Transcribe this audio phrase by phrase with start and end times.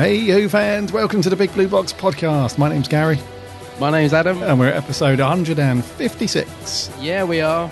[0.00, 2.56] Hey, Who fans, welcome to the Big Blue Box podcast.
[2.56, 3.18] My name's Gary,
[3.78, 4.42] My name's Adam.
[4.42, 6.90] and we're at episode 156.
[6.98, 7.68] Yeah, we are.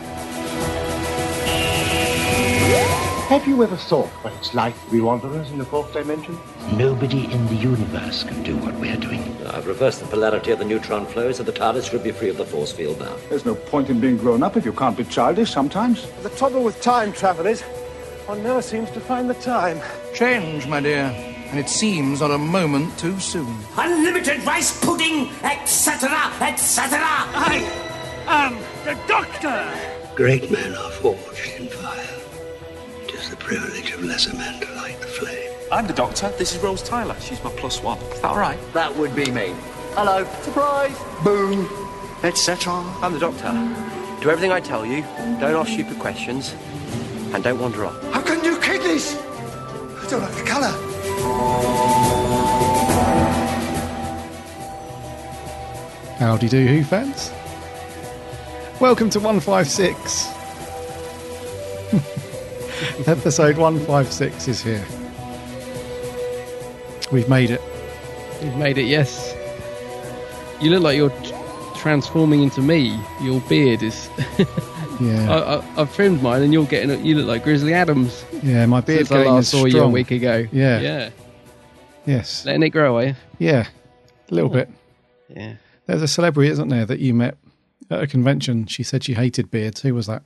[3.30, 6.38] Have you ever thought what it's like to be wanderers in the fourth dimension?
[6.74, 9.22] Nobody in the universe can do what we're doing.
[9.46, 12.36] I've reversed the polarity of the neutron flow, so the TARDIS should be free of
[12.36, 13.16] the force field now.
[13.30, 16.06] There's no point in being grown up if you can't be childish sometimes.
[16.22, 17.62] The trouble with time travel is
[18.26, 19.80] one never seems to find the time.
[20.12, 23.56] Change, my dear, and it seems on a moment too soon.
[23.76, 26.98] Unlimited rice pudding, etc., etc.
[27.00, 27.64] I
[28.26, 29.66] am the Doctor!
[30.14, 32.04] Great men are forged in fire.
[33.06, 35.52] It is the privilege of lesser men to light the flame.
[35.70, 36.28] I'm the doctor.
[36.38, 37.16] This is Rose Tyler.
[37.20, 37.98] She's my plus one.
[37.98, 38.58] Is that all right?
[38.72, 39.54] That would be me.
[39.92, 40.96] Hello, surprise!
[41.24, 41.68] Boom,
[42.24, 42.72] etc.
[43.02, 43.52] I'm the doctor.
[44.20, 45.02] Do everything I tell you.
[45.40, 46.54] Don't ask stupid questions.
[47.32, 48.02] And don't wander off.
[48.12, 49.14] How can you kidneys?
[49.16, 50.97] I don't like the colour.
[56.18, 57.32] Howdy do, Who fans?
[58.80, 60.28] Welcome to 156.
[63.08, 64.84] episode 156 is here.
[67.10, 67.62] We've made it.
[68.42, 69.34] We've made it, yes.
[70.60, 71.12] You look like you're
[71.76, 73.00] transforming into me.
[73.22, 74.10] Your beard is.
[75.00, 77.04] Yeah, I, I, I've trimmed mine, and you're getting.
[77.04, 78.24] You look like Grizzly Adams.
[78.42, 79.92] yeah, my beard Since I last saw you a strong.
[79.92, 80.46] week ago.
[80.52, 80.80] Yeah.
[80.80, 81.10] Yeah.
[82.06, 83.14] Yes, Letting it grow, are you?
[83.38, 83.66] yeah,
[84.30, 84.70] a little bit.
[85.28, 85.54] Yeah.
[85.86, 87.36] There's a celebrity, isn't there, that you met
[87.90, 88.66] at a convention.
[88.66, 89.82] She said she hated beards.
[89.82, 90.22] Who was that?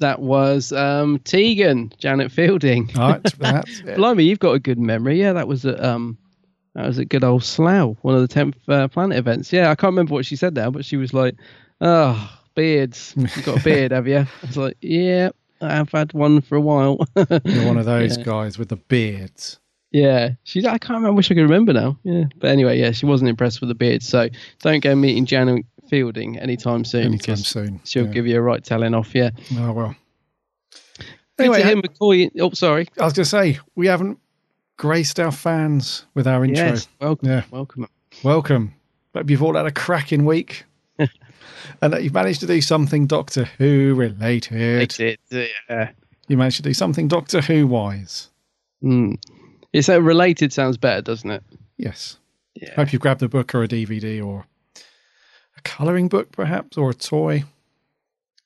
[0.00, 2.90] That was um, Tegan, Janet Fielding.
[2.98, 3.96] All right, that's it.
[3.96, 5.18] Blimey, you've got a good memory.
[5.18, 6.18] Yeah, that was at um,
[6.74, 9.52] that was at good old Slough, one of the tenth uh, planet events.
[9.54, 11.34] Yeah, I can't remember what she said now, but she was like,
[11.80, 13.14] "Oh, beards.
[13.36, 15.30] You got a beard, have you?" I was like, "Yeah,
[15.60, 16.98] I've had one for a while."
[17.44, 18.24] You're one of those Yeah.
[18.24, 19.58] guys with the beards.
[19.92, 20.60] yeah, she.
[20.66, 21.08] I can't remember.
[21.08, 21.96] I wish I could remember now.
[22.02, 24.02] Yeah, but anyway, yeah, she wasn't impressed with the beard.
[24.02, 24.28] So
[24.62, 27.06] don't go meeting Janet Fielding anytime soon.
[27.06, 27.80] Anytime soon.
[27.84, 28.12] She'll yeah.
[28.12, 29.14] give you a right telling off.
[29.14, 29.30] Yeah.
[29.58, 29.96] Oh well.
[31.38, 32.30] Anyway, him McCoy.
[32.38, 32.86] Oh, sorry.
[33.00, 34.18] I was going to say we haven't
[34.76, 36.66] graced our fans with our intro.
[36.66, 37.28] Yes, welcome.
[37.28, 37.42] Yeah.
[37.50, 37.86] Welcome.
[38.22, 38.74] Welcome.
[39.12, 40.64] But you've all had a cracking week,
[41.82, 44.82] and that you've managed to do something Doctor Who related.
[44.82, 45.20] It's it.
[45.30, 45.90] Yeah.
[46.28, 48.30] You managed to do something Doctor Who wise.
[48.82, 49.16] Mm.
[49.72, 51.42] It's so related sounds better, doesn't it?
[51.76, 52.18] Yes.
[52.54, 52.74] Yeah.
[52.74, 54.46] Hope you've grabbed a book or a DVD or
[55.56, 57.44] a colouring book, perhaps, or a toy.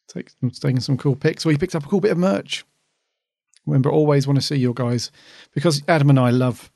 [0.08, 1.44] Take, taking some cool pics.
[1.44, 2.64] Or you picked up a cool bit of merch.
[3.66, 5.10] Remember, always want to see your guys
[5.52, 6.70] because Adam and I love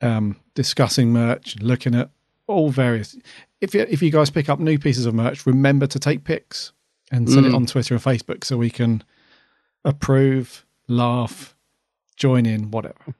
[0.00, 2.10] um, discussing merch and looking at
[2.48, 3.16] all various.
[3.60, 6.72] If you, if you guys pick up new pieces of merch, remember to take pics
[7.12, 7.56] and send it Mm.
[7.56, 9.02] on Twitter and Facebook so we can
[9.84, 11.56] approve, laugh,
[12.16, 13.14] join in, whatever.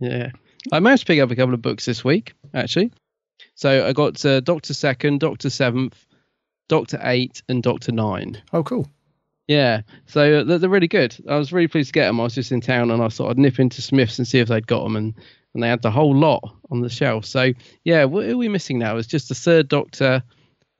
[0.00, 0.30] Yeah.
[0.72, 2.92] I managed to pick up a couple of books this week, actually.
[3.54, 6.06] So I got uh, Doctor Second, Doctor Seventh,
[6.68, 8.40] Doctor Eight, and Doctor Nine.
[8.52, 8.88] Oh, cool.
[9.46, 9.82] Yeah.
[10.06, 11.16] So uh, they're, they're really good.
[11.28, 12.20] I was really pleased to get them.
[12.20, 14.48] I was just in town and I thought I'd nip into Smith's and see if
[14.48, 14.96] they'd got them.
[14.96, 15.14] And,
[15.56, 17.24] and they had the whole lot on the shelf.
[17.24, 17.52] So,
[17.84, 18.98] yeah, what are we missing now?
[18.98, 20.22] It's just the third Doctor.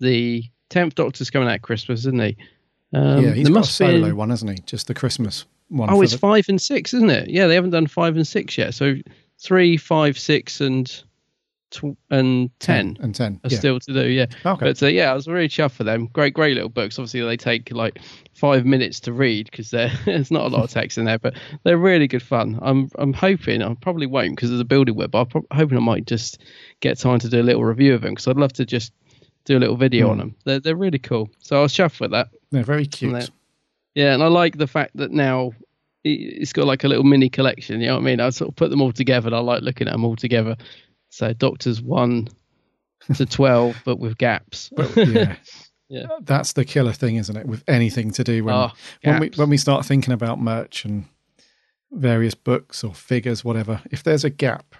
[0.00, 2.36] The tenth Doctor's coming out at Christmas, isn't he?
[2.92, 4.58] Um, yeah, he's got a must solo one, hasn't he?
[4.66, 5.88] Just the Christmas one.
[5.90, 7.30] Oh, it's the- five and six, isn't it?
[7.30, 8.74] Yeah, they haven't done five and six yet.
[8.74, 8.96] So
[9.42, 11.02] three, five, six, and
[11.70, 13.40] tw- and ten and ten.
[13.44, 13.58] are Yeah.
[13.58, 14.06] still to do.
[14.08, 14.26] Yeah.
[14.44, 14.66] Okay.
[14.66, 16.06] But uh, yeah, I was really chuffed for them.
[16.12, 16.98] Great, great little books.
[16.98, 18.00] Obviously, they take like
[18.34, 19.70] five minutes to read because
[20.04, 21.34] there's not a lot of text in there, but
[21.64, 22.58] they're really good fun.
[22.62, 25.10] I'm I'm hoping I probably won't because there's a building web.
[25.10, 26.42] But I'm pro- hoping I might just
[26.80, 28.92] get time to do a little review of them because I'd love to just
[29.44, 30.10] do a little video Hmm.
[30.12, 30.34] on them.
[30.44, 31.30] They're they're really cool.
[31.38, 32.28] So I was chuffed with that.
[32.50, 33.12] They're very cute.
[33.12, 33.28] And they're-
[33.94, 35.52] Yeah, and I like the fact that now
[36.04, 36.10] it-
[36.42, 37.80] it's got like a little mini collection.
[37.80, 38.20] You know what I mean?
[38.20, 40.56] I sort of put them all together, and I like looking at them all together.
[41.10, 42.28] So Doctors one
[43.14, 44.70] to twelve, but with gaps.
[44.74, 45.36] But yeah,
[45.88, 46.06] Yeah.
[46.22, 47.46] that's the killer thing, isn't it?
[47.46, 48.70] With anything to do when Oh,
[49.04, 51.04] when we when we start thinking about merch and
[51.92, 53.80] various books or figures, whatever.
[53.90, 54.74] If there's a gap,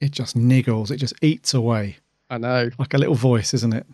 [0.00, 0.90] it just niggles.
[0.90, 1.98] It just eats away
[2.28, 2.70] I know.
[2.78, 3.86] like a little voice, isn't it?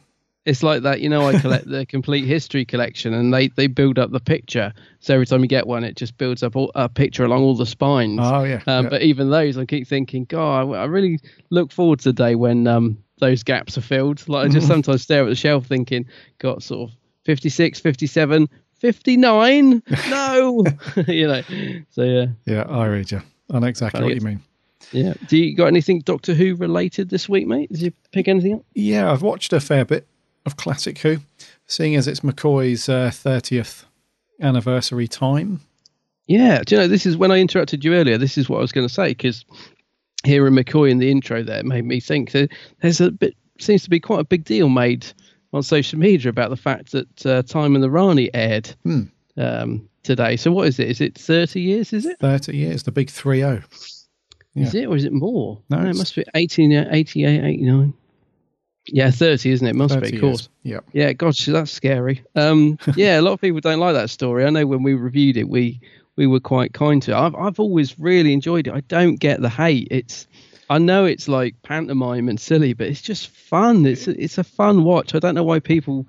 [0.44, 1.28] It's like that, you know.
[1.28, 4.72] I collect the complete history collection, and they they build up the picture.
[4.98, 7.54] So every time you get one, it just builds up all, a picture along all
[7.54, 8.18] the spines.
[8.20, 8.60] Oh yeah.
[8.66, 8.90] Um, yeah.
[8.90, 12.34] But even those, I keep thinking, God, I I really look forward to the day
[12.34, 14.28] when um, those gaps are filled.
[14.28, 16.06] Like I just sometimes stare at the shelf thinking,
[16.38, 18.48] got sort of 56, 57,
[18.80, 19.82] 59.
[20.10, 20.64] No,
[21.06, 21.42] you know.
[21.90, 23.22] So yeah, yeah, I read you.
[23.52, 24.42] I know exactly Funny what you mean.
[24.90, 25.14] yeah.
[25.28, 27.70] Do you got anything Doctor Who related this week, mate?
[27.70, 28.64] Did you pick anything up?
[28.74, 30.08] Yeah, I've watched a fair bit
[30.46, 31.18] of Classic Who,
[31.66, 33.84] seeing as it's McCoy's uh, 30th
[34.40, 35.60] anniversary time.
[36.26, 38.16] Yeah, do you know this is when I interrupted you earlier?
[38.18, 39.44] This is what I was going to say because
[40.24, 42.50] hearing McCoy in the intro there made me think that
[42.80, 45.06] there's a bit seems to be quite a big deal made
[45.52, 49.02] on social media about the fact that uh, Time and the Rani aired Hmm.
[49.36, 50.36] um, today.
[50.36, 50.88] So what is it?
[50.88, 51.92] Is it 30 years?
[51.92, 52.18] Is it?
[52.20, 53.62] 30 years, the big 3 0.
[54.54, 55.60] Is it or is it more?
[55.70, 57.94] No, no it must be 18, 88, 89.
[58.86, 59.76] Yeah, 30, isn't it?
[59.76, 60.48] Must be, of course.
[60.62, 60.80] Yeah.
[60.92, 62.24] Yeah, gosh, that's scary.
[62.34, 64.44] Um, yeah, a lot of people don't like that story.
[64.44, 65.80] I know when we reviewed it, we
[66.16, 67.16] we were quite kind to it.
[67.16, 68.74] I've I've always really enjoyed it.
[68.74, 69.88] I don't get the hate.
[69.90, 70.26] It's
[70.68, 73.86] I know it's like pantomime and silly, but it's just fun.
[73.86, 75.14] It's a, it's a fun watch.
[75.14, 76.06] I don't know why people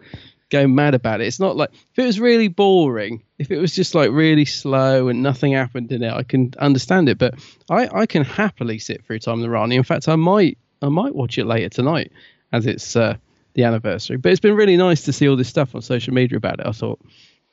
[0.49, 1.27] go mad about it.
[1.27, 5.09] It's not like if it was really boring, if it was just like really slow
[5.09, 7.19] and nothing happened in it, I can understand it.
[7.19, 7.35] But
[7.69, 9.75] I I can happily sit through Time of the Rani.
[9.75, 12.11] In fact, I might I might watch it later tonight
[12.53, 13.17] as it's uh,
[13.55, 14.15] the anniversary.
[14.17, 16.65] But it's been really nice to see all this stuff on social media about it.
[16.65, 17.00] I thought,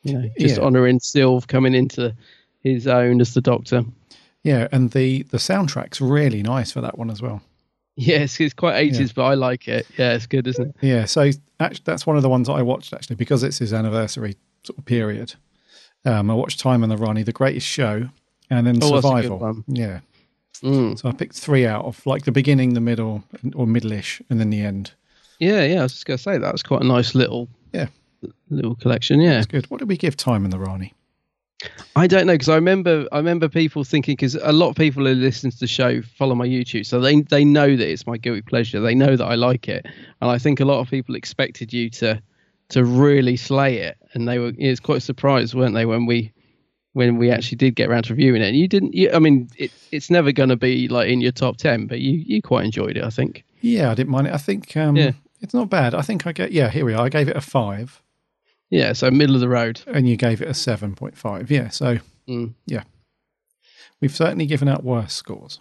[0.04, 0.62] you know, just Yeah.
[0.62, 2.14] honouring Sylve coming into
[2.62, 3.84] his own as the Doctor.
[4.44, 7.42] Yeah, and the the soundtrack's really nice for that one as well.
[7.96, 9.86] Yes, it's quite 80s, but I like it.
[9.98, 10.76] Yeah, it's good, isn't it?
[10.80, 13.74] Yeah, so actually, that's one of the ones that I watched actually because it's his
[13.74, 15.34] anniversary sort of period.
[16.06, 18.08] Um, I watched Time and the Rani, The Greatest Show,
[18.48, 19.64] and then Oh, that's a good Survival.
[19.66, 20.00] Yeah,
[20.62, 20.98] Mm.
[20.98, 23.24] so I picked three out of like the beginning, the middle,
[23.54, 24.92] or middle-ish, and then the end.
[25.38, 25.80] Yeah, yeah.
[25.80, 27.88] I was just going to say that was quite a nice little Yeah,
[28.50, 29.20] little collection.
[29.20, 29.66] Yeah, that's good.
[29.70, 30.92] What did we give Time and the Rani?
[31.94, 35.04] I don't know because I remember I remember people thinking because a lot of people
[35.04, 38.16] who listen to the show follow my YouTube, so they they know that it's my
[38.16, 38.80] guilty pleasure.
[38.80, 39.84] They know that I like it,
[40.20, 42.22] and I think a lot of people expected you to
[42.70, 46.32] to really slay it, and they were it's quite surprised, weren't they, when we
[46.92, 48.48] when we actually did get around to reviewing it?
[48.48, 48.94] And you didn't.
[48.94, 52.00] You, I mean, it, it's never going to be like in your top ten, but
[52.00, 53.44] you you quite enjoyed it, I think.
[53.60, 54.34] Yeah, I didn't mind it.
[54.34, 55.12] I think um, Yeah.
[55.40, 55.94] it's not bad.
[55.94, 56.52] I think I get.
[56.52, 57.04] Yeah, here we are.
[57.04, 58.02] I gave it a five,
[58.70, 59.82] Yeah, so middle of the road.
[59.86, 61.50] and you gave it a seven point five.
[61.50, 61.98] Yeah, so
[62.28, 62.54] Mm.
[62.66, 62.84] yeah,
[64.00, 65.60] we've certainly given out worse scores.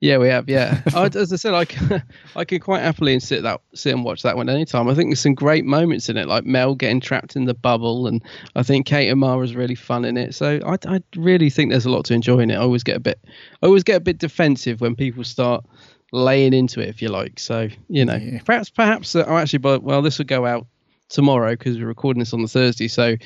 [0.00, 0.48] Yeah, we have.
[0.48, 2.02] Yeah, I, as I said, I can,
[2.36, 4.88] I can quite happily sit that sit and watch that one anytime.
[4.88, 8.06] I think there's some great moments in it, like Mel getting trapped in the bubble,
[8.06, 8.22] and
[8.54, 10.34] I think Kate O'Mara's really fun in it.
[10.36, 12.54] So I, I really think there's a lot to enjoy in it.
[12.54, 13.18] I always get a bit,
[13.60, 15.64] I always get a bit defensive when people start
[16.12, 17.40] laying into it, if you like.
[17.40, 18.40] So you know, Yeah.
[18.44, 20.66] perhaps perhaps uh, oh, actually, but well, this will go out
[21.08, 23.16] tomorrow because we're recording this on the Thursday, so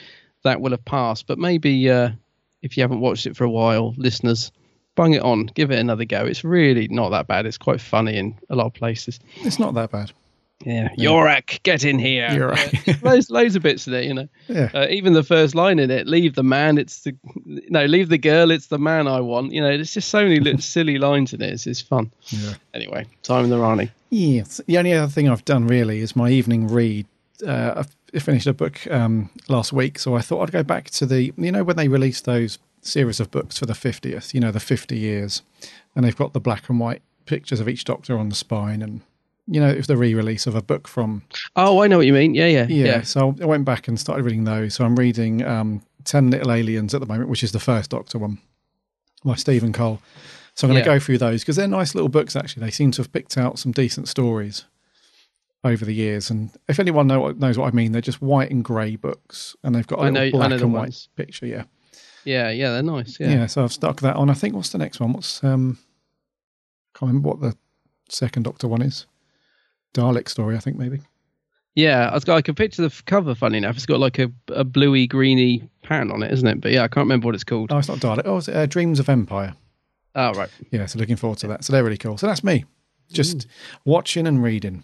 [0.45, 1.27] that will have passed.
[1.27, 2.11] But maybe uh,
[2.63, 4.53] if you haven't watched it for a while, listeners
[4.95, 6.25] bung it on, give it another go.
[6.25, 7.47] It's really not that bad.
[7.47, 9.19] It's quite funny in a lot of places.
[9.37, 10.13] It's not that bad.
[10.65, 12.29] Yeah, Urak, get in here.
[12.29, 12.87] Urak.
[12.87, 14.29] Yeah, loads, loads of bits in it, you know.
[14.49, 14.71] Yeah.
[14.73, 18.19] Uh, even the first line in it, leave the man, it's the no, leave the
[18.19, 19.53] girl, it's the man I want.
[19.53, 21.53] You know, there's just so many little silly lines in it.
[21.53, 22.13] It's, it's fun.
[22.29, 22.55] Yeah.
[22.75, 23.91] Anyway, time in the Rani.
[24.11, 24.61] Yes.
[24.67, 27.07] The only other thing I've done really is my evening read.
[27.45, 27.83] Uh,
[28.15, 31.33] I finished a book um, last week, so I thought I'd go back to the,
[31.37, 34.61] you know, when they released those series of books for the 50th, you know, the
[34.61, 35.43] 50 years,
[35.97, 39.01] and they've got the black and white pictures of each doctor on the spine, and,
[39.47, 41.23] you know, it was the re release of a book from
[41.57, 42.35] Oh, I know what you mean.
[42.35, 43.03] Yeah, yeah, yeah, yeah.
[43.03, 44.75] so I went back and started reading those.
[44.75, 48.19] So I'm reading um, 10 Little Aliens at the moment, which is the first Doctor
[48.19, 48.39] one
[49.25, 50.01] by Stephen Cole.
[50.55, 50.97] So I'm going to Yeah.
[50.97, 52.65] go through those because they're nice little books, actually.
[52.65, 54.65] They seem to have picked out some decent stories
[55.65, 56.29] over the years.
[56.29, 59.75] And if anyone know, knows what I mean, they're just white and grey books and
[59.75, 61.09] they've got a know- black and white ones.
[61.17, 61.47] picture.
[61.47, 61.65] Yeah.
[62.25, 63.19] Yeah, yeah, they're nice.
[63.19, 63.31] yeah.
[63.31, 63.47] Yeah.
[63.47, 64.31] So I've stuck that on.
[64.31, 65.13] I think what's the next one?
[65.13, 65.79] What's, um,
[66.95, 67.57] can't remember what the
[68.09, 69.07] second Doctor one is.
[69.95, 71.01] Dalek story, I think maybe.
[71.75, 72.37] Yeah, I've got.
[72.37, 73.35] I can picture the cover.
[73.35, 76.61] Funny enough, it's got like a, a bluey greeny pattern on it, isn't it?
[76.61, 77.73] But yeah, I can't remember what it's called.
[77.73, 78.23] Oh, it's not Dalek.
[78.27, 79.55] Oh, it's uh, Dreams of Empire.
[80.15, 80.51] Oh, right.
[80.71, 81.65] Yeah, so looking forward to that.
[81.65, 82.19] So they're really cool.
[82.19, 82.67] So that's me,
[83.11, 83.47] just
[83.87, 84.83] watching and reading.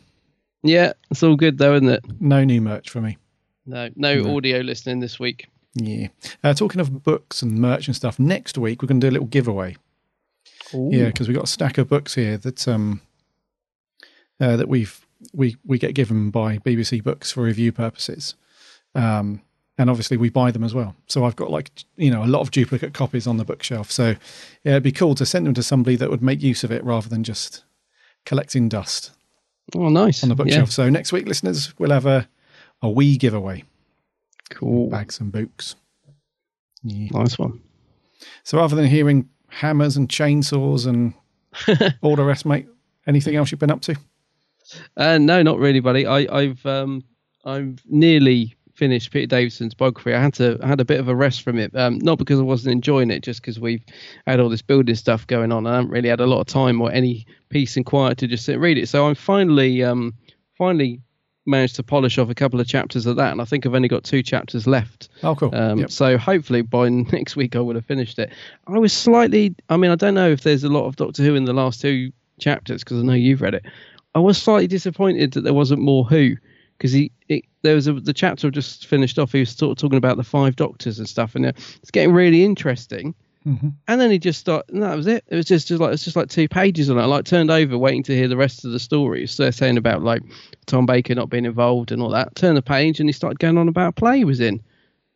[0.62, 2.04] Yeah, it's all good though, isn't it?
[2.20, 3.18] No new merch for me.
[3.66, 5.46] No, no, audio listening this week.
[5.78, 6.08] Yeah.
[6.44, 9.14] Uh, talking of books and merch and stuff, next week we're going to do a
[9.14, 9.76] little giveaway.
[10.72, 13.00] Yeah, because we've got a stack of books here that um
[14.40, 18.34] uh, that we've we we get given by BBC Books for review purposes.
[18.94, 19.40] Um,
[19.78, 20.94] and obviously we buy them as well.
[21.06, 23.90] So I've got like you know a lot of duplicate copies on the bookshelf.
[23.90, 24.08] So
[24.64, 26.84] yeah, it'd be cool to send them to somebody that would make use of it
[26.84, 27.64] rather than just
[28.26, 29.12] collecting dust.
[29.74, 30.44] Oh, nice on the Yeah.
[30.44, 30.70] bookshelf.
[30.70, 32.28] So next week, listeners, we'll have a
[32.82, 33.64] a wee giveaway.
[34.50, 34.88] Cool.
[34.90, 35.76] Bags and books.
[36.82, 37.08] Yeah.
[37.12, 37.60] Nice one.
[38.44, 41.14] So other than hearing hammers and chainsaws and
[42.02, 42.66] all the rest, mate,
[43.06, 43.96] anything else you've been up to?
[44.96, 46.06] Uh, no, not really, buddy.
[46.06, 47.02] I, I've um,
[47.44, 50.14] I've nearly finished Peter Davison's biography.
[50.14, 52.38] I had to I had a bit of a rest from it, um, not because
[52.38, 53.82] I wasn't enjoying it, just because we've
[54.26, 55.66] had all this building stuff going on.
[55.66, 58.44] I haven't really had a lot of time or any peace and quiet to just
[58.44, 58.88] sit and read it.
[58.88, 60.14] So I'm finally um,
[60.56, 61.00] finally
[61.48, 63.88] managed to polish off a couple of chapters of that, and I think I've only
[63.88, 65.08] got two chapters left.
[65.22, 65.54] Oh, cool.
[65.54, 65.90] Um, Yep.
[65.90, 68.30] So hopefully by next week I would have finished it.
[68.66, 71.34] I was slightly, I mean, I don't know if there's a lot of Doctor Who
[71.34, 73.64] in the last two chapters because I know you've read it.
[74.14, 76.36] I was slightly disappointed that there wasn't more Who
[76.76, 79.32] because he it, there was a, the chapter just finished off.
[79.32, 82.44] He was sort of talking about the five Doctors and stuff, and it's getting really
[82.44, 83.14] interesting.
[83.48, 83.72] Mhm.
[83.88, 84.74] And then he just started.
[84.74, 85.24] No, that was it.
[85.28, 87.02] It was just, just like it's just like two pages on it.
[87.02, 89.26] I like turned over, waiting to hear the rest of the story.
[89.26, 90.22] So they're saying about like
[90.66, 92.34] Tom Baker not being involved and all that.
[92.34, 94.60] Turn the page, and he started going on about a play he was in,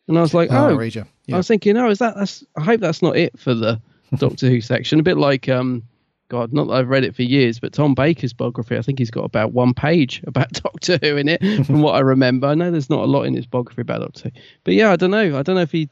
[0.09, 1.05] and I was like, Oh, oh, read you.
[1.33, 2.17] I was thinking, oh, is that?
[2.17, 2.43] That's.
[2.57, 3.81] I hope that's not it for the
[4.17, 4.99] Doctor Who section.
[4.99, 5.83] A bit like, um,
[6.29, 8.79] God, not that I've read it for years, but Tom Baker's biography.
[8.79, 12.01] I think he's got about one page about Doctor Who in it, from what I
[12.01, 12.47] remember.
[12.47, 14.97] I know there's not a lot in his biography about Doctor Who, but yeah, I
[14.97, 15.39] don't know.
[15.39, 15.91] I don't know if he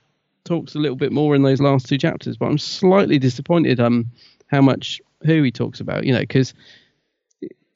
[0.50, 4.10] talks a little bit more in those last two chapters, but I'm slightly disappointed um
[4.48, 6.04] how much who he talks about.
[6.04, 6.54] You know, because.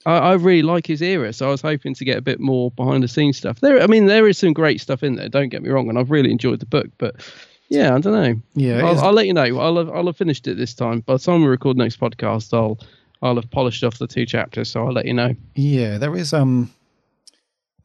[0.07, 2.71] I, I really like his era, so I was hoping to get a bit more
[2.73, 3.61] behind the scenes stuff.
[3.61, 5.31] There, I mean, there is some great stuff in there.
[5.31, 6.89] Don't get me wrong, and I've really enjoyed the book.
[6.99, 7.27] But
[7.71, 8.43] yeah, I don't know.
[8.55, 9.59] Yeah, I'll, I'll let you know.
[9.59, 11.01] I'll have, I'll have finished it this time.
[11.01, 12.79] By the time we record next podcast, I'll
[13.23, 14.71] I'll have polished off the two chapters.
[14.71, 15.35] So I'll let you know.
[15.55, 16.71] Yeah, there is um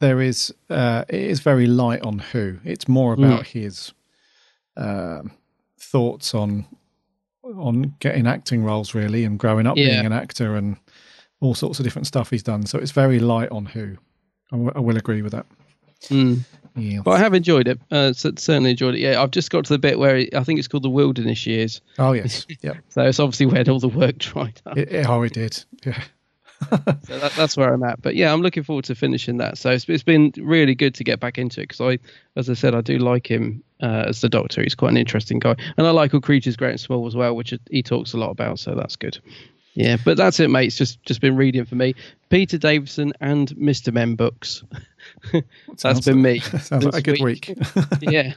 [0.00, 2.58] there is uh it is very light on who.
[2.66, 3.94] It's more about his
[4.76, 5.32] um
[5.78, 6.66] thoughts on
[7.42, 9.86] on getting acting roles really and growing up Yeah.
[9.94, 10.76] being an actor and
[11.40, 12.66] all sorts of different stuff he's done.
[12.66, 13.96] So it's very light on who.
[14.52, 15.46] I, w- I will agree with that.
[16.08, 16.40] Mm.
[16.76, 17.00] Yeah.
[17.02, 17.80] But I have enjoyed it.
[17.90, 19.00] Uh, certainly enjoyed it.
[19.00, 21.46] Yeah, I've just got to the bit where it, I think it's called the Wilderness
[21.46, 21.80] Years.
[21.98, 22.46] Oh yes.
[22.62, 22.74] yeah.
[22.90, 24.76] So it's obviously where all the work dried up.
[24.76, 25.64] It, it, oh, it did.
[25.84, 26.02] Yeah.
[26.70, 28.02] so that, that's where I'm at.
[28.02, 29.58] But yeah, I'm looking forward to finishing that.
[29.58, 31.98] So it's, it's been really good to get back into it because I,
[32.38, 34.62] as I said, I do like him uh, as the Doctor.
[34.62, 37.34] He's quite an interesting guy, and I like all creatures great and small as well,
[37.34, 38.58] which he talks a lot about.
[38.58, 39.18] So that's good.
[39.74, 40.66] Yeah, but that's it, mate.
[40.66, 41.94] It's just just been reading for me.
[42.28, 44.64] Peter Davison and Mister Men books.
[45.32, 45.46] that's
[45.82, 46.40] Sounds- been me.
[46.60, 47.56] Sounds like a good week.
[48.00, 48.32] yeah.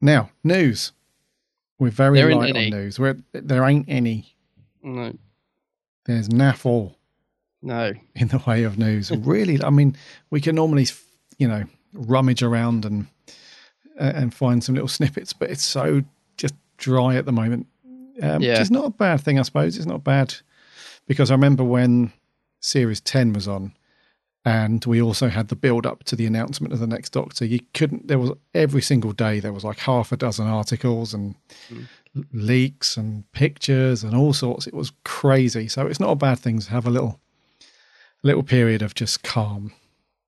[0.00, 0.92] now, news.
[1.78, 2.64] We're very There ain't light any.
[2.72, 2.98] on news.
[3.00, 4.36] We're, there ain't any.
[4.82, 5.12] no,
[6.06, 6.96] There's naff all.
[7.62, 7.92] no.
[8.14, 9.10] in the way of news.
[9.18, 9.96] really, I mean,
[10.30, 10.86] we can normally,
[11.38, 13.06] you know, rummage around and
[13.98, 16.02] uh, and find some little snippets, but it's so
[16.36, 17.66] just dry at the moment.
[18.22, 18.52] Um, Yeah.
[18.52, 19.76] Which is not a bad thing, I suppose.
[19.76, 20.34] It's not bad
[21.06, 22.12] because I remember when
[22.60, 23.72] Series Ten was on,
[24.44, 27.44] and we also had the build up to the announcement of the next Doctor.
[27.44, 28.08] You couldn't.
[28.08, 31.34] There was every single day there was like half a dozen articles and
[31.70, 31.78] l-
[32.32, 34.66] leaks and pictures and all sorts.
[34.66, 35.68] It was crazy.
[35.68, 37.20] So it's not a bad thing to have a little
[38.22, 39.72] little period of just calm.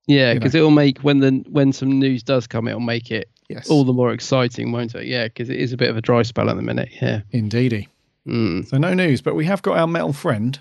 [0.07, 0.59] Yeah, you because know.
[0.59, 3.71] it'll make when the when some news does come, it'll make it Yes.
[3.71, 5.07] all the more exciting, won't it?
[5.07, 6.89] Yeah, because it is a bit of a dry spell at the minute.
[7.01, 7.21] Yeah.
[7.31, 7.89] Indeedy.
[8.27, 8.67] Mm.
[8.69, 10.59] So no news, but we have got our metal friend.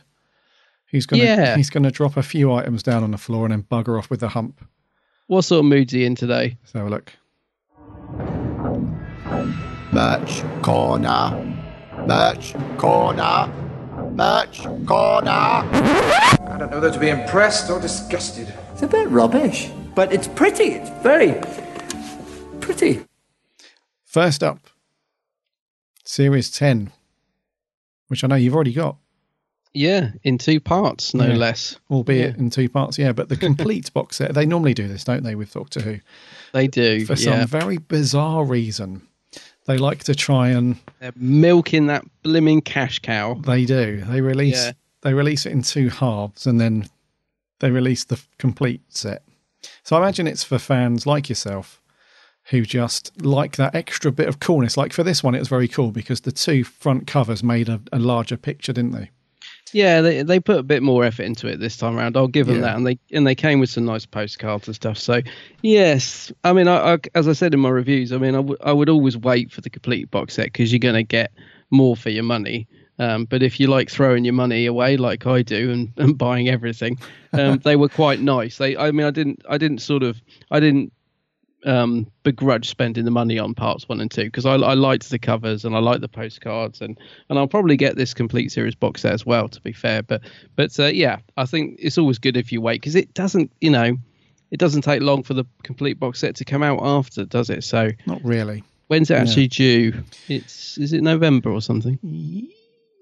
[0.88, 1.56] He's gonna Yeah.
[1.58, 4.20] he's gonna drop a few items down on the floor and then bugger off with
[4.20, 4.64] the hump.
[5.28, 6.58] What sort of mood's he in today?
[6.62, 7.12] Let's have a look.
[9.96, 11.32] Merch corner.
[12.06, 13.48] Merch corner.
[14.12, 15.30] Merch corner.
[15.32, 18.54] I don't know whether to be impressed or disgusted.
[18.74, 20.66] It's a bit rubbish, but it's pretty.
[20.74, 21.42] It's very
[22.60, 23.06] pretty.
[24.04, 24.60] First up,
[26.04, 26.92] Series Ten,
[28.10, 28.98] which I know you've already got,
[29.74, 31.36] Yeah, in two parts, no Yeah.
[31.36, 31.78] less.
[31.90, 32.98] albeit in two parts.
[32.98, 34.34] Yeah, but the complete box set.
[34.34, 35.36] They normally do this, don't they?
[35.36, 36.00] With Doctor Who,
[36.52, 37.06] They do.
[37.06, 37.40] for yeah.
[37.40, 39.02] some very bizarre reason,
[39.66, 43.36] they like to try and They're milking that blimming cash cow.
[43.36, 44.02] They do.
[44.08, 44.72] They release Yeah.
[45.02, 46.90] they release it in two halves and then
[47.60, 49.24] they release the complete set.
[49.84, 51.82] So I imagine it's for fans like yourself
[52.50, 54.78] who just like that extra bit of coolness.
[54.78, 57.82] Like for this one, it was very cool because the two front covers made a,
[57.92, 59.10] a larger picture, didn't they?
[59.74, 62.16] Yeah, they they put a bit more effort into it this time around.
[62.16, 62.62] I'll give them Yeah.
[62.64, 64.98] that, and they and they came with some nice postcards and stuff.
[64.98, 65.22] So
[65.62, 68.58] yes, I mean, I, I as I said in my reviews, I mean, I, w-
[68.64, 71.32] I would always wait for the complete box set because you're going to get
[71.72, 72.68] more for your money.
[72.98, 76.48] Um, but if you like throwing your money away like I do and, and buying
[76.48, 76.98] everything,
[77.34, 78.58] um, they were quite nice.
[78.58, 80.94] They, I mean, I didn't, I didn't sort of, I didn't
[81.66, 85.20] um, begrudge spending the money on parts one and two because I, I liked the
[85.20, 86.98] covers and I like the postcards and
[87.30, 89.50] and I'll probably get this complete series box set as well.
[89.50, 90.22] To be fair, but
[90.56, 93.72] but uh, yeah, I think it's always good if you wait because it doesn't, you
[93.72, 93.98] know,
[94.52, 97.64] it doesn't take long for the complete box set to come out after, does it?
[97.64, 98.64] So Not really.
[98.88, 100.04] when's it actually due?
[100.28, 102.00] It's is it November or something?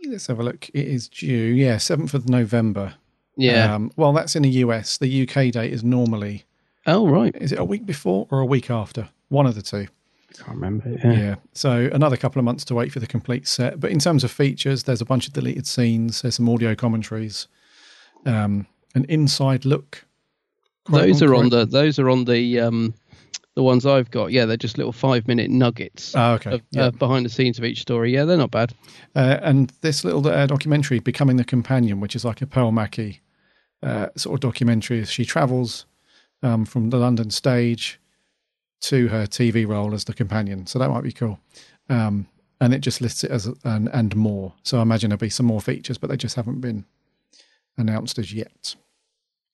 [0.08, 0.70] Let's have a look.
[0.70, 2.94] It is due, yeah, 7th of November.
[3.38, 3.74] Yeah.
[3.74, 4.98] Um, well, that's in the US.
[4.98, 6.44] The UK date is normally,
[6.88, 9.10] oh right, is it a week before or a week after?
[9.30, 9.88] One of the two.
[10.30, 10.90] I can't remember.
[11.04, 11.12] Yeah.
[11.14, 11.36] Yeah.
[11.54, 13.80] So another couple of months to wait for the complete set.
[13.80, 16.22] But in terms of features, there's a bunch of deleted scenes.
[16.22, 17.48] There's some audio commentaries,
[18.26, 20.06] um, an inside look
[20.86, 22.94] quite those are on the those are on the um
[23.56, 24.32] the ones I've got.
[24.32, 26.16] Yeah, they're just little five minute nuggets.
[26.16, 26.56] Oh, okay.
[26.56, 26.86] Of, Yeah.
[26.86, 28.12] uh, behind the scenes of each story.
[28.12, 28.74] Yeah, they're not bad.
[29.16, 33.22] Uh, and this little uh, documentary, Becoming the Companion, which is like a Pearl Mackie
[33.84, 35.86] uh, sort of documentary, as she travels
[36.44, 38.00] um, from the London stage
[38.82, 40.68] to her TV role as the companion.
[40.68, 41.40] So that might be cool.
[41.90, 42.28] Um,
[42.60, 44.54] and it just lists it as an and more.
[44.64, 46.86] So I imagine there'll be some more features, but they just haven't been
[47.78, 48.76] announced as yet.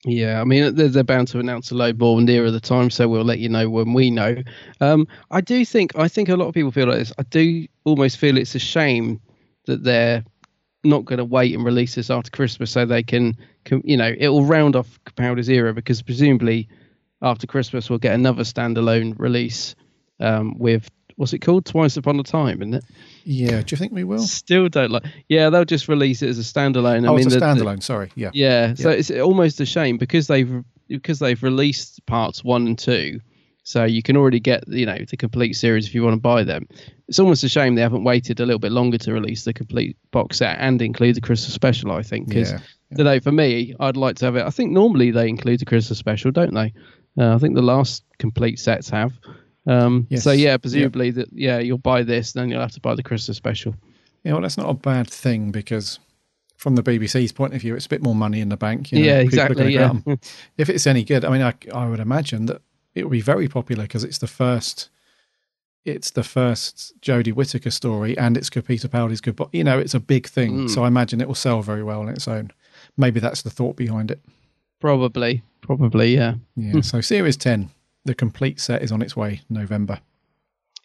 [0.05, 3.25] Yeah, I mean they're, bound to announce a load more nearer the time, so we'll
[3.25, 4.37] let you know when we know.
[4.79, 7.11] Um, I do think I think a lot of people feel like this.
[7.17, 9.19] I do almost feel it's a shame
[9.65, 10.23] that they're
[10.83, 14.13] not going to wait and release this after Christmas so they can, can you know,
[14.17, 16.69] it will round off Capaldi's era because presumably
[17.21, 19.75] after Christmas we'll get another standalone release
[20.19, 21.65] um, with what's it called?
[21.65, 22.85] Twice Upon a Time, isn't it?
[23.25, 24.19] Yeah, do you think we will?
[24.19, 25.03] Still don't like.
[25.27, 27.03] Yeah, they'll just release it as a standalone.
[27.03, 27.83] I oh, mean, it's a the- the- standalone.
[27.83, 28.09] Sorry.
[28.15, 28.31] Yeah.
[28.33, 28.95] yeah, so Yeah.
[28.95, 33.19] it's almost a shame because they've because they've released parts one and two,
[33.69, 36.43] so you can already get you know the complete series if you want to buy
[36.43, 36.67] them.
[37.07, 39.95] It's almost a shame they haven't waited a little bit longer to release the complete
[40.09, 41.91] box set and include the Christmas special.
[41.91, 44.43] I think because Yeah, know, for me, I'd like to have it.
[44.43, 46.73] I think normally they include the Christmas special, don't they?
[47.15, 49.11] Uh, I think the last complete sets have.
[49.67, 50.23] Um, Yes.
[50.23, 50.57] So yeah, Yeah.
[50.57, 53.75] presumably that yeah you'll buy this, and then you'll have to buy the Christmas special.
[54.23, 55.99] Yeah, well, that's not a bad thing because
[56.57, 58.91] from the BBC's point of view, it's a bit more money in the bank.
[58.91, 60.17] You know, Yeah, people are gonna exactly, yeah.
[60.57, 62.63] if it's any good, I mean, I, I would imagine that
[62.99, 64.89] it will be very popular because it's the first,
[65.85, 69.47] it's the first Jodie Whittaker story, and it's Peter Capaldi's goodbye.
[69.51, 70.69] You know, it's a big thing, Mm.
[70.69, 72.51] so I imagine it will sell very well on its own.
[72.97, 74.19] Maybe that's the thought behind it.
[74.79, 76.35] Probably, probably, yeah.
[76.55, 76.81] Yeah.
[76.81, 77.69] so Series Ten,
[78.05, 79.99] the complete set is on its way November.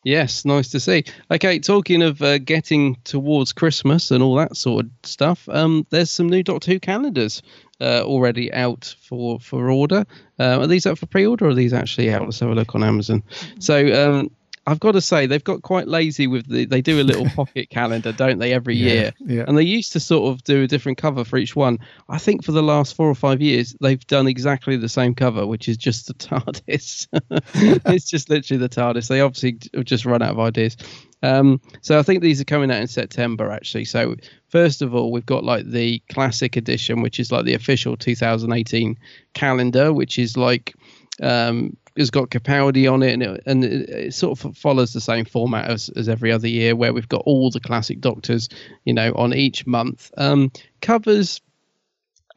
[0.05, 1.05] Yes, nice to see.
[1.31, 6.11] Okay, talking of uh, getting towards Christmas and all that sort of stuff, um, there's
[6.11, 7.43] some new Doctor Who calendars
[7.81, 10.05] uh, already out for for order.
[10.39, 12.23] Uh, are these up for pre-order or are these actually out?
[12.23, 13.23] Let's have a look on Amazon.
[13.59, 14.31] So um,
[14.67, 16.65] I've got to say they've got quite lazy with the.
[16.65, 19.13] They do a little pocket calendar, don't they, every Yeah, year?
[19.21, 19.45] yeah.
[19.47, 21.79] And they used to sort of do a different cover for each one.
[22.09, 25.47] I think for the last four or five years, they've done exactly the same cover,
[25.47, 27.09] which is just the TARDIS.
[27.87, 29.09] it's just literally the TARDIS.
[29.09, 30.77] They obviously have just run out of ideas.
[31.23, 33.87] Um, so I think these are coming out in September, actually.
[33.87, 34.17] So
[34.49, 38.99] first of all, we've got like the classic edition, which is like the official 2018
[39.33, 40.75] calendar, which is like
[41.23, 45.01] um, has got Capaldi on it, and it, and it, it sort of follows the
[45.01, 48.49] same format as, as every other year, where we've got all the classic Doctors,
[48.85, 50.11] you know, on each month.
[50.17, 51.41] Um, covers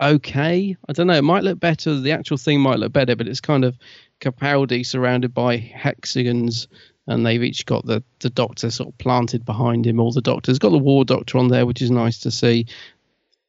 [0.01, 0.75] okay.
[0.87, 1.13] I don't know.
[1.13, 1.99] It might look better.
[1.99, 3.77] The actual thing might look better, but it's kind of
[4.21, 6.67] Capaldi surrounded by hexagons,
[7.07, 9.99] and they've each got the the Doctor sort of planted behind him.
[9.99, 12.67] All the Doctors got the War Doctor on there, which is nice to see.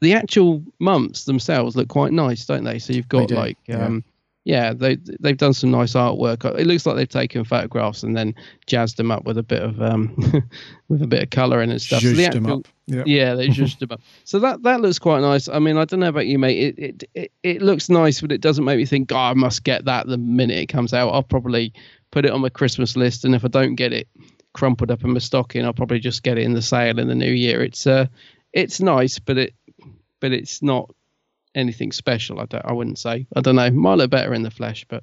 [0.00, 2.78] The actual months themselves look quite nice, don't they?
[2.78, 3.84] So you've got do, like yeah.
[3.84, 4.04] um,
[4.44, 6.44] yeah, they they've done some nice artwork.
[6.58, 8.34] It looks like they've taken photographs and then
[8.66, 10.14] jazzed them up with a bit of um
[10.88, 12.02] with a bit of colouring and stuff.
[12.02, 12.68] So the actual- up.
[12.86, 13.02] Yeah.
[13.04, 14.00] yeah, they zhuzhed them up.
[14.24, 15.48] So that that looks quite nice.
[15.48, 16.58] I mean, I don't know about you, mate.
[16.58, 19.64] It it it, it looks nice, but it doesn't make me think, oh, I must
[19.64, 21.10] get that the minute it comes out.
[21.10, 21.74] I'll probably
[22.10, 24.08] put it on my Christmas list, and if I don't get it
[24.54, 27.14] crumpled up in my stocking, I'll probably just get it in the sale in the
[27.14, 27.62] new year.
[27.62, 28.06] It's uh,
[28.54, 29.54] it's nice, but it
[30.20, 30.94] but it's not
[31.58, 32.40] anything special.
[32.40, 32.64] I don't.
[32.64, 33.26] I wouldn't say.
[33.36, 33.70] I don't know.
[33.70, 35.02] Might look better in the flesh, but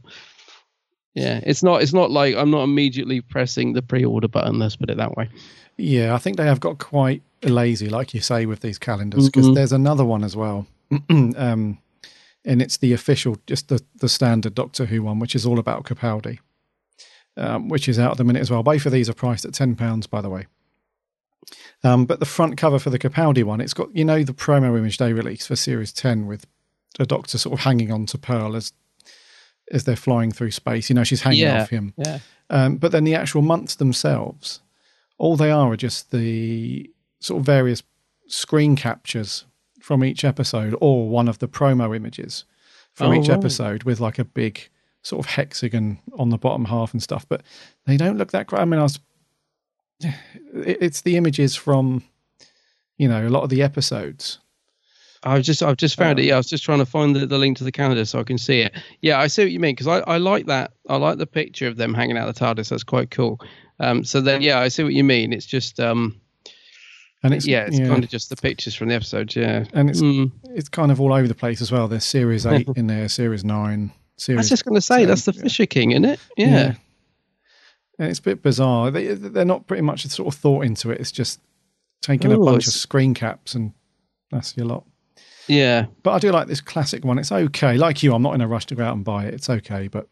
[1.13, 1.81] yeah, it's not.
[1.81, 4.59] It's not like I'm not immediately pressing the pre-order button.
[4.59, 5.29] Let's put it that way.
[5.77, 9.25] Yeah, I think they have got quite lazy, like you say, with these calendars.
[9.29, 9.55] Because Mhm.
[9.55, 10.67] there's another one as well,
[11.09, 11.77] um,
[12.45, 15.83] and it's the official, just the the standard Doctor Who one, which is all about
[15.85, 16.39] Capaldi,
[17.37, 18.63] um, which is out at the minute as well.
[18.63, 20.47] Both of these are priced at ten pounds, by the way.
[21.83, 24.77] Um, but the front cover for the Capaldi one, it's got you know the promo
[24.77, 26.45] image they released for Series Ten with
[26.97, 28.73] the Doctor sort of hanging on to Pearl as
[29.71, 30.89] as they're flying through space.
[30.89, 31.93] You know, she's hanging Yeah, off him.
[31.97, 32.19] yeah.
[32.49, 34.61] Um, but then the actual months themselves,
[35.17, 37.81] all they are are just the sort of various
[38.27, 39.45] screen captures
[39.81, 42.45] from each episode or one of the promo images
[42.93, 43.37] from Oh, each right.
[43.37, 44.69] episode with like a big
[45.01, 47.25] sort of hexagon on the bottom half and stuff.
[47.27, 47.41] But
[47.85, 48.61] they don't look that great.
[48.61, 48.99] I mean, I was,
[50.53, 52.03] it's the images from,
[52.97, 54.39] you know, a lot of the episodes.
[55.23, 56.25] I've just I've just found it.
[56.25, 58.23] Yeah, I was just trying to find the, the link to the calendar so I
[58.23, 58.73] can see it.
[59.01, 60.73] Yeah, I see what you mean because I, I like that.
[60.87, 62.69] I like the picture of them hanging out the TARDIS.
[62.69, 63.39] That's quite cool.
[63.79, 65.33] Um, so then yeah, I see what you mean.
[65.33, 66.21] It's just um,
[67.23, 67.87] And it's yeah, it's yeah.
[67.87, 69.35] kind of just the pictures from the episodes.
[69.35, 70.31] Yeah, and it's Mm.
[70.51, 71.87] it's kind of all over the place as well.
[71.87, 73.91] There's series eight in there, series nine,
[74.29, 76.19] I was just going to say that's the Fisher King, isn't it?
[76.37, 76.75] Yeah.
[77.99, 78.91] And it's a bit bizarre.
[78.91, 80.99] They, they're not pretty much a sort of thought into it.
[80.99, 81.39] It's just
[82.01, 83.71] taking a Oh, bunch of screen caps and
[84.31, 84.83] that's your lot.
[85.47, 87.19] Yeah, but I do like this classic one.
[87.19, 87.77] It's okay.
[87.77, 89.33] Like you, I'm not in a rush to go out and buy it.
[89.35, 90.07] It's okay, but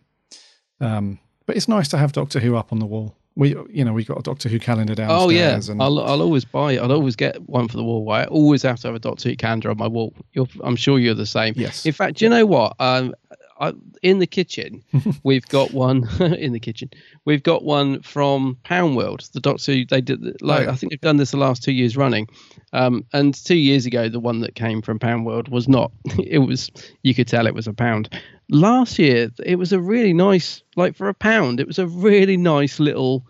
[0.80, 3.16] um, but it's nice to have Doctor Who up on the wall.
[3.36, 5.22] We, you know, we've got a Doctor Who calendar downstairs.
[5.24, 6.74] Oh yeah, and I'll I'll always buy.
[6.74, 6.82] It.
[6.82, 8.08] I'll always get one for the wall.
[8.12, 10.14] I always have to have a Doctor Who calendar on my wall.
[10.34, 11.56] You're, I'm sure you're the same.
[11.58, 11.84] Yes.
[11.84, 12.76] In fact, do you know what?
[12.80, 13.16] Um,
[13.64, 14.84] I, in the kitchen,
[15.24, 16.90] we've got one in the kitchen.
[17.24, 19.22] We've got one from Pound World.
[19.32, 20.72] The Doctor Who they did like Oh, yeah.
[20.72, 22.28] I think they've done this the last two years running.
[22.74, 25.92] Um, and two years ago, the one that came from Pound World was not.
[26.20, 26.72] It was
[27.04, 28.10] you could tell it was a pound.
[28.50, 32.38] Last year, it was a really nice, like for a pound, it was a really
[32.38, 33.26] nice little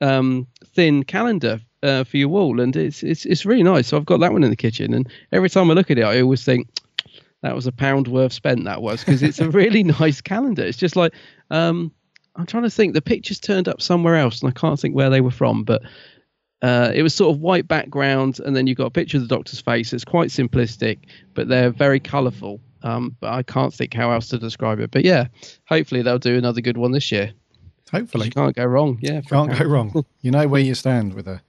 [0.00, 3.88] um, thin calendar uh, for your wall, and it's it's it's really nice.
[3.88, 6.04] So I've got that one in the kitchen, and every time I look at it,
[6.04, 6.68] I always think
[7.42, 8.64] that was a pound worth spent.
[8.64, 10.64] That was because it's a really nice calendar.
[10.64, 11.12] It's just like
[11.50, 11.92] um,
[12.36, 12.94] I'm trying to think.
[12.94, 15.82] The pictures turned up somewhere else, and I can't think where they were from, but.
[16.60, 19.28] Uh, it was sort of white background, and then you've got a picture of the
[19.32, 19.92] doctor's face.
[19.92, 20.98] It's quite simplistic,
[21.34, 22.60] but they're very colourful.
[22.82, 24.90] Um, but I can't think how else to describe it.
[24.90, 25.26] But yeah,
[25.68, 27.32] hopefully they'll do another good one this year.
[27.92, 28.98] Hopefully, you can't go wrong.
[29.00, 30.04] Yeah, can't go wrong.
[30.20, 31.40] You know where you stand with a.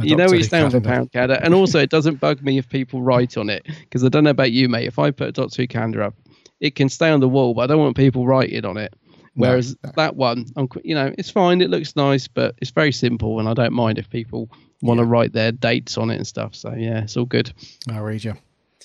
[0.00, 0.88] you know where you stand calendar.
[0.88, 4.08] pound calendar, and also it doesn't bug me if people write on it because I
[4.08, 4.86] don't know about you, mate.
[4.86, 6.14] If I put a Doctor Who calendar up,
[6.60, 8.94] it can stay on the wall, but I don't want people writing on it.
[9.36, 11.60] No, Whereas that one, I'm, you know, it's fine.
[11.60, 14.50] It looks nice, but it's very simple, and I don't mind if people
[14.82, 16.54] want to write their dates on it and stuff.
[16.54, 17.52] So yeah, it's all good.
[17.90, 18.34] I'll read you.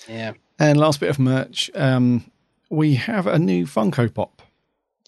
[0.08, 0.32] Yeah.
[0.58, 1.70] And last bit of merch.
[1.74, 2.24] Um,
[2.70, 4.42] we have a new Funko Pop.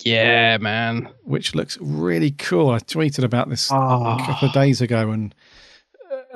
[0.04, 1.08] Yeah, man.
[1.24, 2.70] Which looks really cool.
[2.70, 4.16] I tweeted about this Ah.
[4.16, 5.34] a couple of days ago, and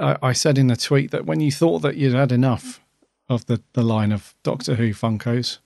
[0.01, 2.81] I, I said in a tweet that when you thought that you'd had enough
[3.29, 5.59] of the, the line of Doctor Who Funkos,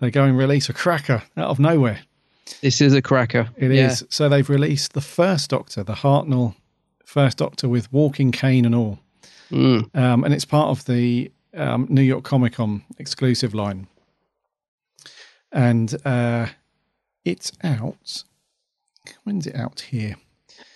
[0.00, 2.00] they go and release a cracker out of nowhere.
[2.62, 3.50] This is a cracker.
[3.56, 4.02] It is.
[4.02, 4.06] Yeah.
[4.10, 6.54] So they've released the first Doctor, the Hartnell
[7.04, 8.98] first Doctor with walking cane and all.
[9.50, 9.94] Mm.
[9.94, 13.86] Um, and it's part of the um, New York Comic Con exclusive line.
[15.52, 16.46] And uh,
[17.24, 18.24] it's out.
[19.24, 20.16] When's it out here?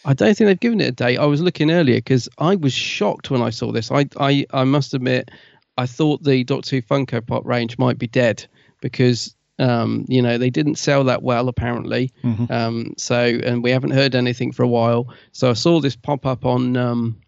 [0.05, 1.19] I don't think they've given it a date.
[1.19, 3.91] I was looking earlier because I was shocked when I saw this.
[3.91, 5.31] I, I, I must admit,
[5.79, 8.45] I thought the Doctor Who Funko Pop range might be dead
[8.81, 12.13] because, um, you know, they didn't sell that well apparently.
[12.25, 12.51] Mhm.
[12.51, 15.09] Um, so, and we haven't heard anything for a while.
[15.33, 17.21] So I saw this pop up on um,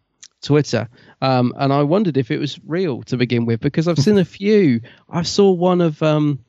[0.42, 0.88] Twitter,
[1.22, 4.24] um, and I wondered if it was real to begin with because I've seen a
[4.40, 4.80] few.
[5.08, 6.40] I saw one of um,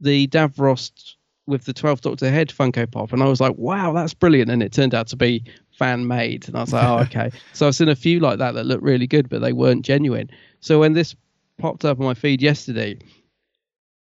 [0.00, 0.90] the Davros
[1.48, 4.50] with the 12th Doctor head Funko Pop, and I was like, wow, that's brilliant.
[4.50, 5.42] And it turned out to be
[5.78, 6.46] fan made.
[6.46, 7.30] And I was like, oh, okay.
[7.52, 10.30] so I've seen a few like that that look really good, but they weren't genuine.
[10.60, 11.16] So when this
[11.56, 12.98] popped up on my feed yesterday,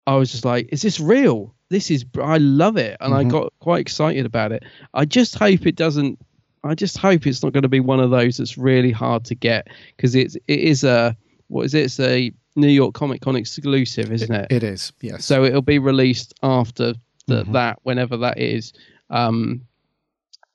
[0.07, 1.53] I was just like, is this real?
[1.69, 2.97] This is, I love it.
[2.99, 3.29] And I Mhm.
[3.31, 4.63] got quite excited about it.
[4.93, 6.19] I just hope it doesn't,
[6.63, 9.35] I just hope it's not going to be one of those that's really hard to
[9.35, 11.15] get because it's, it is a,
[11.47, 11.83] what is it?
[11.85, 14.47] It's a New York Comic Con exclusive, isn't it?
[14.51, 15.25] It is, yes.
[15.25, 16.93] So it'll be released after
[17.27, 17.53] the, Mhm.
[17.53, 18.73] that, whenever that is.
[19.09, 19.61] Um,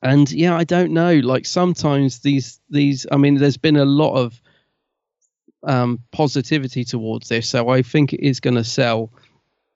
[0.03, 1.15] and yeah, I don't know.
[1.17, 4.41] Like sometimes these these, I mean, there's been a lot of
[5.63, 9.11] um, positivity towards this, so I think it is going to sell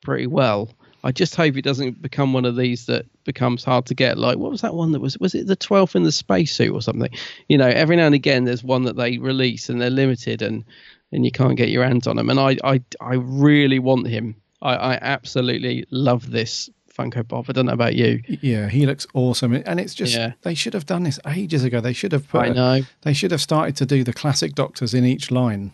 [0.03, 0.71] pretty well.
[1.03, 4.17] I just hope it doesn't become one of these that becomes hard to get.
[4.17, 5.19] Like, what was that one that was?
[5.19, 7.11] Was it the 12th in the spacesuit or something?
[7.49, 10.65] You know, every now and again, there's one that they release and they're limited and
[11.13, 12.31] and you can't get your hands on them.
[12.31, 14.37] And I I, I really want him.
[14.63, 17.47] I, I absolutely love this Funko Pop.
[17.49, 18.23] I don't know about you.
[18.41, 20.33] Yeah, he looks awesome, and it's just Yeah.
[20.43, 21.81] they should have done this ages ago.
[21.81, 22.43] They should have put.
[22.43, 22.83] I know.
[23.03, 25.73] They should have started to do the classic Doctors in each line.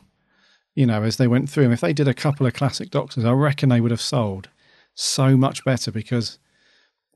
[0.74, 1.72] You know, as they went through them.
[1.72, 4.48] If they did a couple of classic Doctors, I reckon they would have sold
[4.94, 6.38] so much better because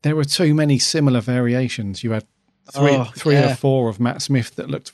[0.03, 2.03] there were too many similar variations.
[2.05, 2.25] You had
[2.73, 3.53] three, Oh, three yeah.
[3.53, 4.93] or four of Matt Smith that looked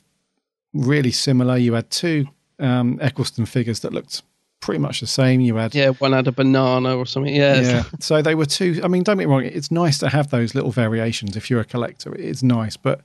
[0.72, 1.56] really similar.
[1.56, 2.28] You had two
[2.60, 4.22] um, Eccleston figures that looked
[4.60, 5.40] pretty much the same.
[5.40, 7.34] You had Yeah, one had a banana or something.
[7.34, 7.60] Yeah.
[7.60, 7.84] yeah.
[8.00, 8.80] so they were two.
[8.84, 9.44] I mean, don't get me wrong.
[9.44, 12.14] It's nice to have those little variations if you're a collector.
[12.14, 13.00] It's nice, but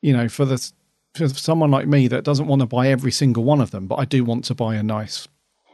[0.00, 0.72] you know, for the
[1.14, 3.96] for someone like me that doesn't want to buy every single one of them, but
[3.96, 5.28] I do want to buy a nice,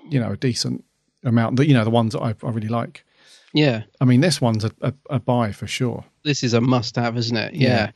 [0.09, 0.85] you know, a decent
[1.25, 1.57] amount.
[1.57, 3.05] That you know, the ones that I, I really like.
[3.53, 3.83] yeah.
[4.01, 6.05] I mean, this one's a, a, a buy for sure.
[6.25, 7.55] This is a must-have, isn't it?
[7.55, 7.93] Yeah.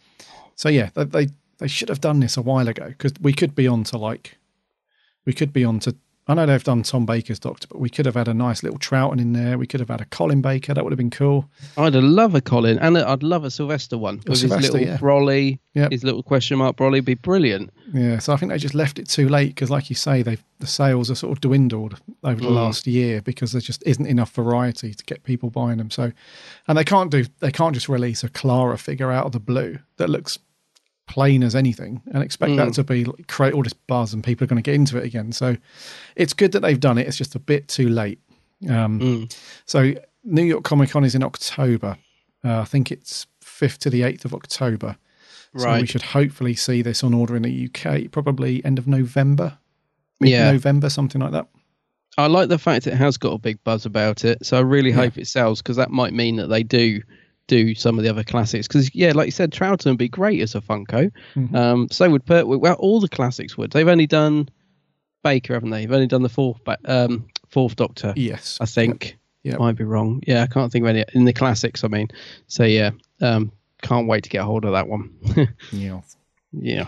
[0.54, 3.54] So yeah, they they, they should have done this a while ago because we could
[3.54, 4.38] be on to like,
[5.24, 5.96] we could be on to.
[6.32, 8.78] I know they've done Tom Baker's Doctor, but we could have had a nice little
[8.78, 9.58] Troughton in there.
[9.58, 10.72] We could have had a Colin Baker.
[10.72, 11.48] That would have been cool.
[11.76, 14.96] I'd love a Colin, and I'd love a Sylvester one with Sylvester, his little yeah.
[14.98, 15.90] brolly, Yep.
[15.92, 17.04] his little question mark brolly.
[17.04, 17.70] Be brilliant.
[17.92, 20.38] Yeah, so I think they just left it too late because, like you say, they
[20.58, 22.54] the sales are sort of dwindled over the Mm.
[22.54, 25.90] last year because there just isn't enough variety to get people buying them.
[25.90, 26.12] So,
[26.68, 29.78] and they can't do they can't just release a Clara figure out of the blue
[29.96, 30.38] that looks
[31.12, 32.74] plain as anything and expect that Mm.
[32.76, 35.32] to be create all this buzz and people are going to get into it again.
[35.32, 35.56] So,
[36.16, 37.06] it's good that they've done it.
[37.06, 38.18] It's just a bit too late.
[38.68, 39.36] Um, Mm.
[39.66, 39.94] So
[40.24, 41.96] New York Comic Con is in October.
[42.44, 44.96] Uh, I think it's 5th to the 8th of October.
[45.56, 49.58] So we should hopefully see this on order in the UK probably end of November,
[50.20, 50.44] Yeah.
[50.46, 51.46] mid-November, something like that.
[52.18, 54.92] I like the fact it has got a big buzz about it, so I really
[54.92, 57.02] hope it sells because that might mean that they do
[57.52, 58.66] do some of the other classics.
[58.66, 61.10] Because yeah, like you said, Troughton would be great as a Funko.
[61.34, 61.54] Mhm.
[61.54, 62.56] Um, so would Pertwee.
[62.58, 63.70] Well, all the classics would.
[63.72, 64.48] They've only done
[65.22, 65.80] Baker, haven't they?
[65.80, 68.12] They've only done the fourth, ba- um, fourth Doctor.
[68.16, 69.16] Yes, I think.
[69.44, 70.22] Might be wrong.
[70.26, 71.82] Yeah, I can't think of any in the classics.
[71.84, 72.08] I mean,
[72.46, 73.50] so yeah, um,
[73.82, 75.10] can't wait to get a hold of that one.
[75.72, 76.00] Yeah.
[76.52, 76.86] yeah,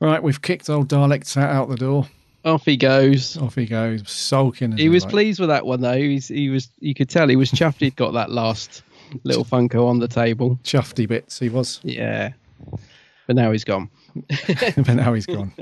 [0.00, 2.08] Right, we've kicked old Dalek out the door.
[2.44, 3.36] off he goes.
[3.36, 4.76] Off he goes, sulking.
[4.76, 5.10] He was like.
[5.12, 5.96] pleased with that one though.
[5.96, 6.68] He's, he was.
[6.80, 7.80] You could tell he was chuffed.
[7.80, 8.82] He'd got that last
[9.24, 10.58] little Funko on the table.
[10.64, 11.80] Chuffedy bits, he was.
[11.82, 12.32] Yeah,
[13.26, 13.90] but now he's gone.
[14.76, 15.52] but now he's gone.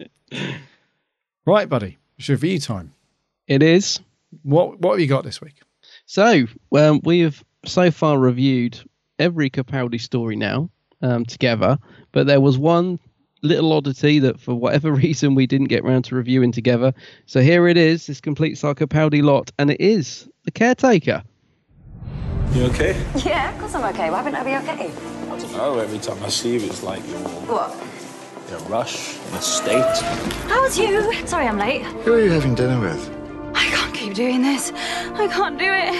[1.44, 1.98] Right, buddy.
[2.18, 2.92] It's review time.
[3.46, 4.00] It is.
[4.42, 5.60] What What have you got this week?
[6.06, 8.78] So um, we have so far reviewed
[9.18, 10.70] every Capaldi story now
[11.02, 11.78] um, together,
[12.12, 12.98] but there was one
[13.42, 16.92] little oddity that for whatever reason we didn't get round to reviewing together.
[17.26, 21.22] So here it is, this complete our Capaldi lot, and it is the caretaker.
[22.52, 22.96] You okay?
[23.24, 24.10] Yeah, of course I'm okay.
[24.10, 24.90] Why wouldn't I be okay?
[25.30, 25.78] I don't know.
[25.78, 27.74] Every time I see you, it's like you're What?
[28.48, 30.02] in a rush, in a state.
[30.48, 31.12] How's you?
[31.26, 31.82] Sorry I'm late.
[32.04, 33.10] Who are you having dinner with?
[33.54, 34.72] I can't keep doing this.
[34.72, 35.92] I can't do it.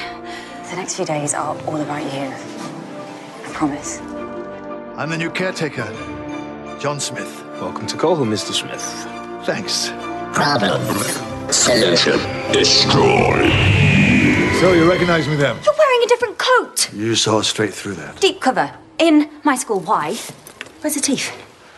[0.71, 2.33] The next few days are all about you.
[3.45, 4.01] I promise.
[4.97, 5.87] I'm the new caretaker,
[6.79, 7.43] John Smith.
[7.61, 8.53] Welcome to Coal Hill, Mr.
[8.53, 8.83] Smith.
[9.47, 9.91] Thanks.
[10.33, 10.81] Problem.
[11.53, 12.19] Solution.
[12.53, 13.96] Destroy.
[14.67, 15.57] So you recognize me then?
[15.65, 16.93] You're wearing a different coat.
[16.93, 18.21] You saw straight through that.
[18.21, 18.73] Deep cover.
[18.99, 19.79] In my school.
[19.79, 20.15] Why?
[20.81, 21.29] Where's the teeth?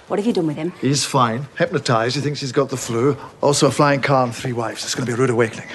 [0.07, 0.72] What have you done with him?
[0.81, 1.48] He's fine.
[1.59, 2.16] Hypnotized.
[2.16, 3.14] He thinks he's got the flu.
[3.42, 4.85] Also a flying car and three wives.
[4.85, 5.68] It's going to be a rude awakening.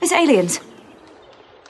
[0.00, 0.58] It's aliens.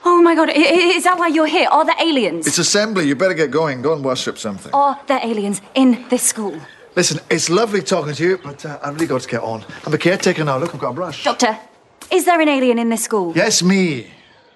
[0.05, 1.69] Oh my god, i- i- is that why you're here?
[1.69, 2.47] Are there aliens?
[2.47, 3.09] It's assembly.
[3.09, 3.83] You better get going.
[3.83, 4.73] Go and worship something.
[4.73, 6.55] Are there aliens in this school?
[6.95, 9.65] Listen, it's lovely talking to you, but uh, I've really got to get on.
[9.85, 10.59] I'm a caretaker now.
[10.59, 11.25] Look, I've got a brush.
[11.25, 11.59] Doctor,
[12.13, 13.33] is there an alien in this school?
[13.35, 14.07] Yes, me.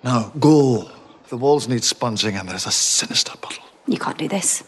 [0.06, 0.88] Now, go.
[1.30, 3.64] The walls need sponging and there's a sinister puddle.
[3.88, 4.62] You can't do this.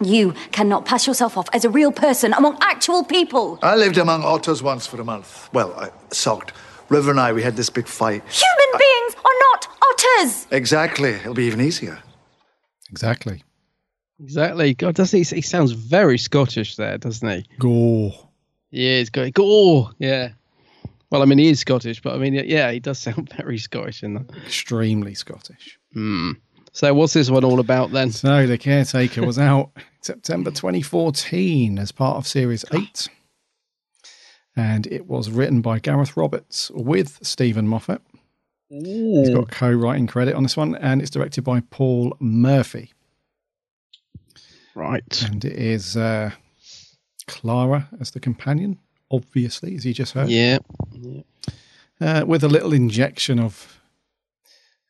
[0.00, 3.58] You cannot pass yourself off as a real person among actual people.
[3.60, 5.52] I lived among otters once for a month.
[5.52, 6.52] Well, I sulked.
[6.88, 8.22] River and I, we had this big fight.
[8.30, 10.46] Human beings are not otters.
[10.52, 11.10] Exactly.
[11.10, 12.00] It'll be even easier.
[12.88, 13.42] Exactly.
[14.22, 14.74] Exactly.
[14.74, 15.36] God, doesn't he?
[15.36, 17.44] He sounds very Scottish there, doesn't he?
[17.58, 18.12] Gore.
[18.70, 19.90] Yeah, he's got gore.
[19.98, 20.28] Yeah.
[21.12, 24.02] Well, I mean, he is Scottish, but I mean, yeah, he does sound very Scottish
[24.02, 24.34] in that.
[24.46, 25.78] Extremely Scottish.
[25.92, 26.32] Hmm.
[26.72, 28.10] So, what's this one all about then?
[28.10, 33.10] So, The Caretaker was out September 2014 as part of Series 8.
[34.56, 38.00] And it was written by Gareth Roberts with Steven Moffat.
[38.70, 42.90] He's got co writing credit on this one, and it's directed by Paul Murphy.
[44.74, 45.22] Right.
[45.24, 46.30] And it is uh,
[47.26, 48.78] Clara as the companion,
[49.12, 50.28] obviously, as you just heard.
[50.30, 50.58] Yeah.
[52.00, 53.80] Uh, with a little injection of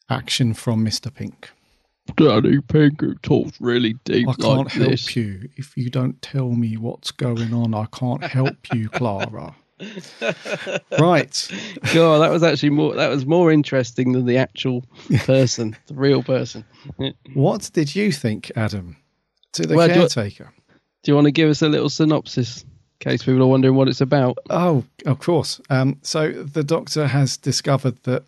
[0.08, 1.12] action from Mr.
[1.12, 1.50] Pink.
[2.16, 5.14] Danny Pink who talks really deep I can't like help this.
[5.14, 7.74] you if you don't tell me what's going on.
[7.74, 9.54] I can't help you, Clara.
[10.98, 11.48] right.
[11.94, 12.94] God, that was actually more.
[12.94, 14.84] That was more interesting than the actual
[15.24, 16.64] person, the real person.
[17.34, 18.96] What did you think, Adam,
[19.52, 20.52] to the Well, do you- caretaker?
[21.04, 22.68] you want to give us a little synopsis, in
[23.02, 24.38] case people are wondering what it's about?
[24.48, 25.60] Oh, of course.
[25.68, 28.24] Um, so the doctor has discovered that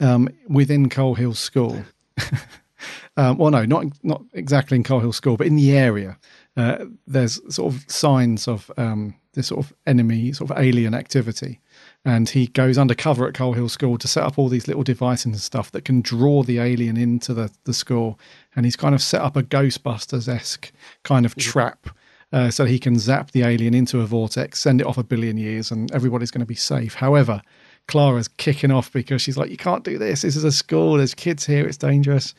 [0.00, 1.84] um, within Coal Hill School,
[3.16, 6.16] um, well, no, not not exactly in Coal Hill School, but in the area,
[6.56, 11.60] uh, there's sort of signs of um, this sort of enemy, sort of alien activity.
[12.04, 15.26] And he goes undercover at Coal Hill School to set up all these little devices
[15.26, 18.18] and stuff that can draw the alien into the, the school.
[18.54, 21.88] And he's kind of set up a Ghostbusters esque kind of trap
[22.32, 25.36] uh, so he can zap the alien into a vortex, send it off a billion
[25.36, 26.94] years, and everybody's going to be safe.
[26.94, 27.42] However,
[27.88, 30.22] Clara's kicking off because she's like, "You can't do this.
[30.22, 30.94] This is a school.
[30.94, 31.66] There's kids here.
[31.66, 32.34] It's dangerous."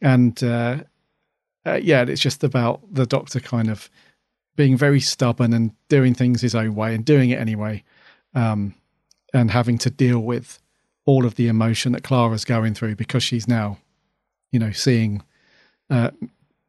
[0.00, 0.78] And uh,
[1.66, 3.90] uh, yeah, it's just about the Doctor kind of
[4.56, 7.82] being very stubborn and doing things his own way and doing it anyway,
[8.34, 8.74] um,
[9.32, 10.60] and having to deal with
[11.06, 13.78] all of the emotion that Clara's going through because she's now,
[14.52, 15.22] you know, seeing
[15.90, 16.10] uh,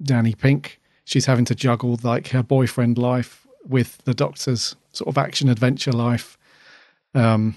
[0.02, 0.80] Danny Pink.
[1.06, 5.92] She's having to juggle like her boyfriend life with the Doctor's sort of action adventure
[5.92, 6.38] life.
[7.14, 7.56] Um,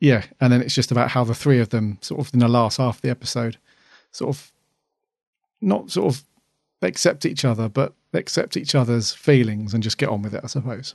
[0.00, 2.48] yeah, and then it's just about how the three of them, sort of in the
[2.48, 3.58] last half of the episode,
[4.12, 4.52] sort of
[5.60, 6.24] not sort of
[6.82, 10.46] accept each other, but accept each other's feelings and just get on with it, I
[10.46, 10.94] suppose.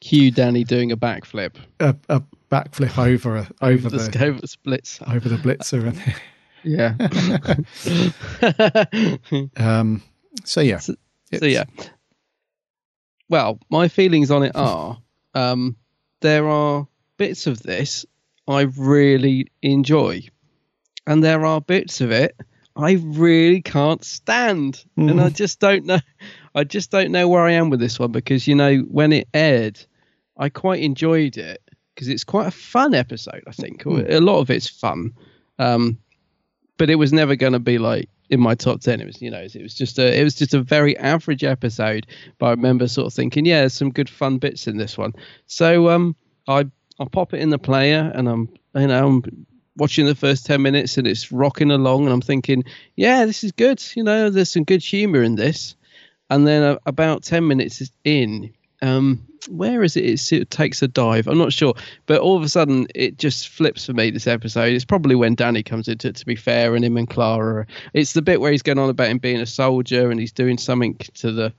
[0.00, 1.56] Cue Danny doing a backflip.
[1.80, 5.14] A, a backflip over a, over the the, Skovox Blitzer.
[5.14, 5.88] over the blitzer.
[5.88, 6.14] And,
[6.64, 6.94] Yeah.
[9.80, 10.02] um,
[10.48, 10.94] so yeah, so
[11.30, 11.64] It's- yeah.
[13.28, 14.98] Well, my feelings on it are
[15.34, 15.76] um,
[16.20, 16.86] there are
[17.18, 18.06] bits of this
[18.46, 20.22] I really enjoy,
[21.06, 22.34] and there are bits of it
[22.76, 25.34] I really can't stand, and I Mhm.
[25.36, 25.98] just don't know.
[26.54, 29.28] I just don't know where I am with this one because you know when it
[29.34, 29.78] aired,
[30.36, 31.60] I quite enjoyed it
[31.94, 33.42] because it's quite a fun episode.
[33.46, 34.08] I think Mm.
[34.08, 35.12] a lot of it's fun,
[35.58, 35.98] um,
[36.78, 39.30] but it was never going to be like in my top 10 it was you
[39.30, 42.06] know it was just a it was just a very average episode
[42.38, 45.12] but i remember sort of thinking yeah there's some good fun bits in this one.
[45.46, 46.66] So um i
[46.98, 50.60] i pop it in the player and i'm you know i'm watching the first 10
[50.60, 52.64] minutes and it's rocking along and i'm thinking
[52.96, 53.82] yeah this is good.
[53.94, 55.76] You know there's some good humor in this.
[56.30, 60.04] And then uh, about 10 minutes in um where is it?
[60.04, 61.26] It's, it takes a dive.
[61.26, 61.74] I'm not sure.
[62.06, 64.72] But all of a sudden it just flips for me this episode.
[64.72, 67.66] It's probably when danny comes into to be fair and him and clara.
[67.94, 70.58] It's the bit where he's going on about him being a soldier and he's doing
[70.58, 71.52] something to the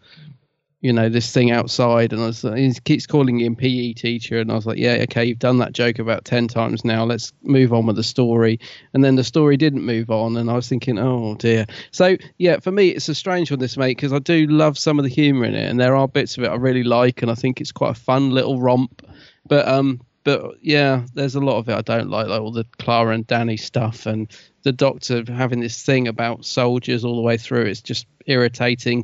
[0.81, 4.49] you know this thing outside and I was, he keeps calling him PE teacher and
[4.49, 7.73] I was like yeah okay you've done that joke about 10 times now let's move
[7.73, 8.59] on with the story.
[8.93, 11.65] And then the story didn't move on and I was thinking oh dear.
[11.91, 14.99] So yeah for me it's a strange one this mate because I do love some
[14.99, 17.29] of the humor in it and there are bits of it I really like and
[17.29, 19.05] I think it's quite a fun little romp.
[19.47, 22.65] But um but yeah there's a lot of it I don't like like all the
[22.77, 24.31] Clara and Danny stuff and
[24.63, 29.03] the doctor having this thing about soldiers all the way through it's just irritating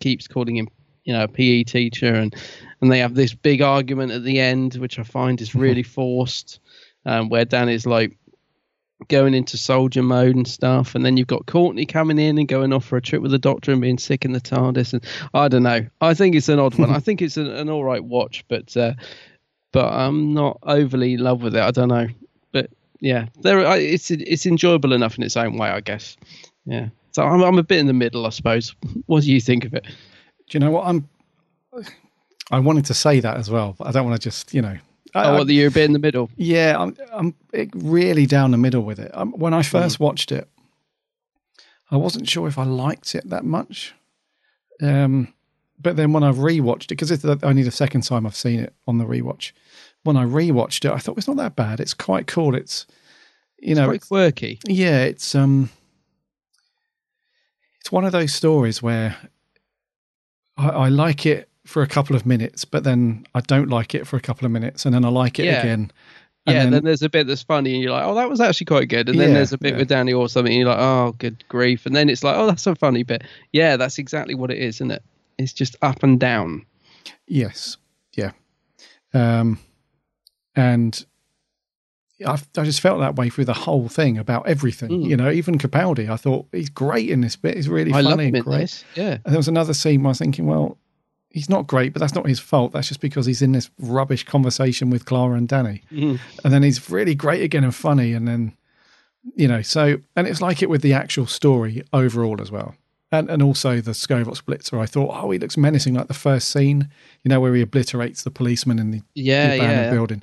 [0.00, 0.68] keeps calling him
[1.04, 2.34] you know a PE teacher and
[2.80, 6.60] and they have this big argument at the end which I find is really forced
[7.04, 8.16] um, where Dan is like
[9.08, 12.72] going into soldier mode and stuff and then you've got Courtney coming in and going
[12.72, 15.48] off for a trip with the doctor and being sick in the TARDIS and I
[15.48, 15.86] don't know.
[16.00, 16.90] I think it's an odd one.
[16.90, 18.94] I think it's an, an all right watch but uh,
[19.72, 21.62] but I'm not overly in love with it.
[21.62, 22.06] I don't know.
[22.52, 26.16] But yeah there I- it's it's enjoyable enough in its own way I guess.
[26.64, 26.90] Yeah.
[27.10, 28.76] So I'm, I'm a bit in the middle I suppose.
[29.06, 29.84] What do you think of it
[30.48, 31.08] do you know what I'm?
[32.50, 34.76] I wanted to say that as well, but I don't want to just you know.
[35.14, 37.34] I, oh I- the you're a bit in the middle Yeah, I'm I'm
[37.74, 39.10] really down the middle with it.
[39.14, 40.48] Um, when I first watched it,
[41.90, 43.94] I wasn't sure if I liked it that much.
[44.80, 45.32] Um,
[45.80, 48.60] but then when I rewatched it, because it's the- only the second time I've seen
[48.60, 49.52] it on the rewatch,
[50.04, 51.78] when I rewatched it, I thought it's not that bad.
[51.80, 52.54] It's quite cool.
[52.54, 52.86] It's
[53.58, 55.70] you know, quite quirky yeah, it's um,
[57.80, 59.16] it's one of those stories where
[60.62, 64.06] I, I like it for a couple of minutes, but then I don't like it
[64.06, 65.60] for a couple of minutes, and then I like it Yeah.
[65.60, 65.90] again.
[66.46, 68.40] and yeah, then- then, there's a bit that's funny, and you're like, "Oh, that was
[68.40, 69.78] actually quite good." And then Yeah, there's a bit yeah.
[69.78, 72.46] with Danny or something, and you're like, "Oh, good grief!" And then it's like, "Oh,
[72.48, 73.22] that's a funny bit."
[73.52, 75.02] Yeah, that's exactly what it is, isn't it?
[75.38, 76.66] It's just up and down.
[77.28, 77.76] Yes.
[78.16, 78.32] Yeah.
[79.14, 79.58] Um,
[80.56, 81.04] and
[82.26, 84.90] I, I just felt that way through the whole thing about everything.
[84.90, 85.08] Mm.
[85.08, 87.56] You know, even Capaldi, I thought he's great in this bit.
[87.56, 88.58] He's really I funny and great.
[88.60, 88.84] this.
[88.94, 90.78] Yeah, And there was another scene where I was thinking, well,
[91.30, 92.72] he's not great, but that's not his fault.
[92.72, 95.82] That's just because he's in this rubbish conversation with Clara and Danny.
[95.90, 96.18] Mhm.
[96.44, 98.12] And then he's really great again and funny.
[98.12, 98.52] And then,
[99.36, 102.74] you know, so, and it's like it with the actual story overall as well.
[103.10, 106.48] And, and also the Skovox Blitzer, I thought, oh, he looks menacing, like the first
[106.48, 106.88] scene,
[107.22, 109.90] you know, where he obliterates the policeman in the, Yeah, the abandoned yeah.
[109.90, 110.22] building.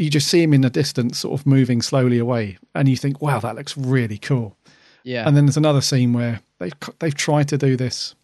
[0.00, 3.20] You just see him in the distance, sort of moving slowly away, and you think,
[3.20, 4.56] wow, that looks really cool.
[5.04, 8.14] yeah, And then there's another scene where they've they've tried to do this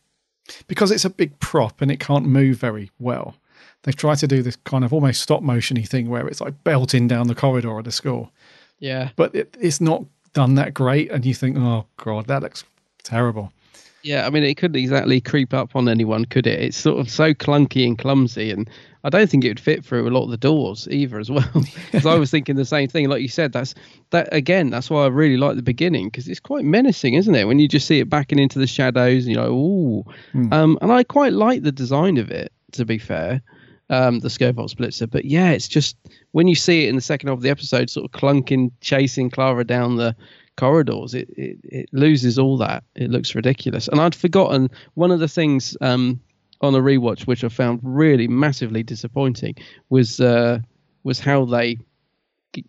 [0.67, 3.35] because it's a big prop and it can't move very well.
[3.83, 7.07] They've tried to do this kind of almost stop motiony thing where it's like belting
[7.09, 8.33] down the corridor of the school,
[8.79, 11.11] yeah, but it, it's not done that great.
[11.11, 12.65] And you think, oh god, that looks
[13.03, 13.53] terrible.
[14.09, 14.27] Yeah.
[14.27, 16.61] I mean, it couldn't exactly creep up on anyone, could it?
[16.61, 18.69] It's sort of so clunky and clumsy, and
[19.05, 21.49] I don't think it would fit through a lot of the doors either, as well.
[21.93, 23.53] Because I was thinking the same thing, like you said.
[23.53, 23.75] That's
[24.11, 24.71] that again.
[24.71, 27.47] That's why I really like the beginning because it's quite menacing, isn't it?
[27.47, 30.05] When you just see it backing into the shadows, and you're like, ooh.
[30.33, 30.53] Hmm.
[30.53, 33.43] Um, and I quite like the design of it, to be fair,
[33.91, 35.11] um, the Skovox Blitzer.
[35.11, 35.97] But yeah, it's just
[36.33, 39.31] when you see it in the second half of the episode, sort of clunking, chasing
[39.31, 40.15] Clara down the
[40.59, 42.83] corridors, it, it, it loses all that.
[42.95, 43.89] It looks ridiculous.
[43.89, 46.21] And I'd forgotten one of the things um,
[46.61, 49.55] on a rewatch, which I found really massively disappointing,
[49.89, 50.59] was uh,
[51.05, 51.79] was how they.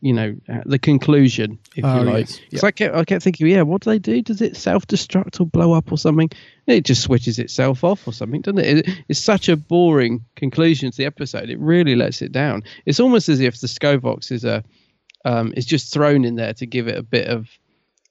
[0.02, 0.36] You know
[0.66, 2.30] the conclusion, if Oh, you like.
[2.30, 2.40] yes.
[2.50, 4.22] Because I kept, I kept thinking, yeah, what do they do?
[4.22, 6.30] Does it self-destruct or blow up or something?
[6.68, 8.88] It just switches itself off or something, doesn't it?
[8.88, 9.04] it?
[9.08, 11.50] It's such a boring conclusion to the episode.
[11.50, 12.64] It really lets it down.
[12.86, 14.64] It's almost as if the Skovox is a
[15.24, 17.48] um, is just thrown in there to give it a bit of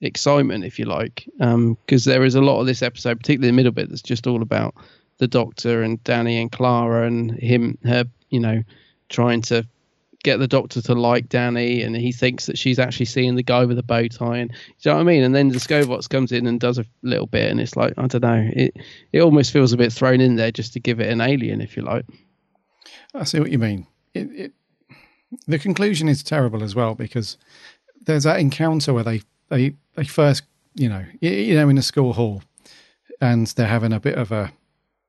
[0.01, 3.57] excitement, if you like, um, because there is a lot of this episode, particularly the
[3.57, 4.75] middle bit, that's just all about
[5.19, 8.63] the Doctor and Danny and Clara and him, her, you know,
[9.09, 9.67] trying to
[10.23, 13.65] get the doctor to like Danny, and he thinks that she's actually seeing the guy
[13.65, 15.23] with the bow tie, and you know what I mean.
[15.23, 18.07] And then the Scobots comes in and does a little bit, and it's like I
[18.07, 18.77] don't know, it
[19.13, 21.77] it almost feels a bit thrown in there just to give it an alien, if
[21.77, 22.05] you like.
[23.15, 23.87] I see what you mean.
[24.15, 24.53] It, it,
[25.47, 27.37] the conclusion is terrible as well because
[28.07, 30.45] there's that encounter where they they they first
[30.75, 32.43] you know you, know in a school hall
[33.21, 34.53] and they're having a bit of a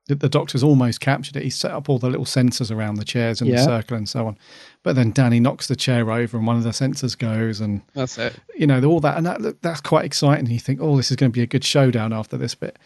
[0.08, 1.44] the, the doctor's almost captured it.
[1.44, 4.26] He's set up all the little sensors around the chairs in the circle and so
[4.26, 4.40] on.
[4.82, 8.18] But then Danny knocks the chair over and one of the sensors goes and That's
[8.18, 8.36] it.
[8.56, 10.48] you know all that and that that's quite exciting.
[10.48, 12.80] You think, oh, this is going to be a good showdown after this bit.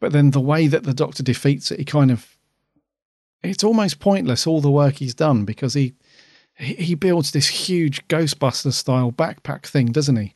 [0.00, 2.36] But then the way that the doctor defeats it, he kind of
[3.42, 5.94] it's almost pointless all the work he's done because he
[6.56, 10.34] he he builds this huge Ghostbuster style backpack thing, doesn't he?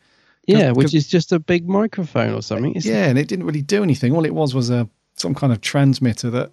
[0.58, 2.74] Yeah, which is just a big microphone or something.
[2.76, 4.14] Yeah, and it didn't really do anything.
[4.14, 6.50] All it was was a some kind of transmitter that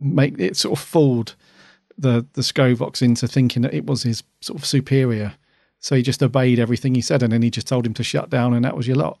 [0.00, 1.34] make it sort of fooled
[1.98, 5.34] the the Skovox into thinking that it was his sort of superior.
[5.80, 8.30] So he just obeyed everything he said, and then he just told him to shut
[8.30, 9.18] down, and that was your lot.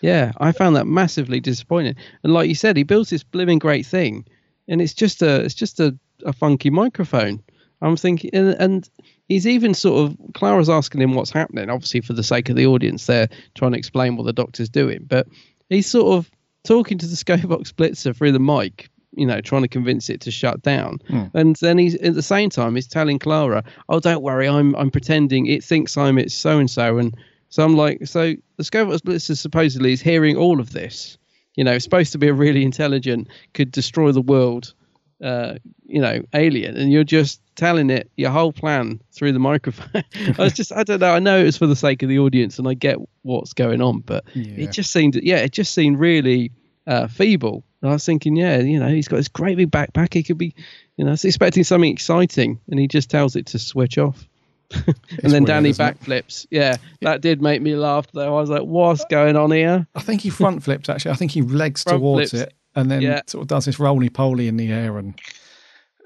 [0.00, 1.96] Yeah, I found that massively disappointing.
[2.22, 4.26] And like you said, he builds this blooming great thing,
[4.68, 7.42] and it's just a it's just a, a funky microphone.
[7.80, 8.90] I'm thinking, and, and
[9.28, 11.70] he's even sort of Clara's asking him what's happening.
[11.70, 15.04] Obviously, for the sake of the audience, they're trying to explain what the doctor's doing,
[15.08, 15.26] but
[15.68, 16.30] he's sort of
[16.64, 18.90] talking to the Skovox Blitzer through the mic.
[19.16, 21.24] You know, trying to convince it to shut down, Hmm.
[21.34, 24.90] and then he's at the same time he's telling Clara, "Oh, don't worry, I'm I'm
[24.90, 27.16] pretending it thinks I'm its so and so," and
[27.48, 31.16] so I'm like, so the Skovox Blitzer supposedly is hearing all of this.
[31.56, 34.74] You know, it's supposed to be a really intelligent, could destroy the world,
[35.22, 35.54] uh,
[35.86, 40.04] you know, alien, and you're just telling it your whole plan through the microphone.
[40.38, 41.12] I was just, I don't know.
[41.12, 43.82] I know it was for the sake of the audience, and I get what's going
[43.82, 44.64] on, but Yeah.
[44.64, 46.52] it just seemed, yeah, it just seemed really
[46.86, 47.64] uh, feeble.
[47.82, 50.14] And I was thinking, yeah, you know, he's got this great big backpack.
[50.14, 50.54] He could be,
[50.96, 54.26] you know, I was expecting something exciting, and he just tells it to switch off.
[54.86, 56.46] and then weird, Danny backflips.
[56.50, 58.36] Yeah, that did make me laugh though.
[58.36, 59.86] I was like, what's going on here?
[59.94, 61.12] I think he front flips actually.
[61.12, 62.48] I think he legs Front towards flips.
[62.48, 63.20] it and then Yeah.
[63.26, 65.18] sort of does this roly poly in the air and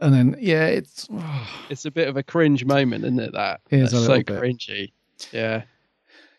[0.01, 1.09] and then yeah, it's
[1.71, 3.33] It's a bit of a cringe moment, isn't it?
[3.33, 4.27] That It is so bit.
[4.27, 4.93] cringy.
[5.33, 5.63] Yeah.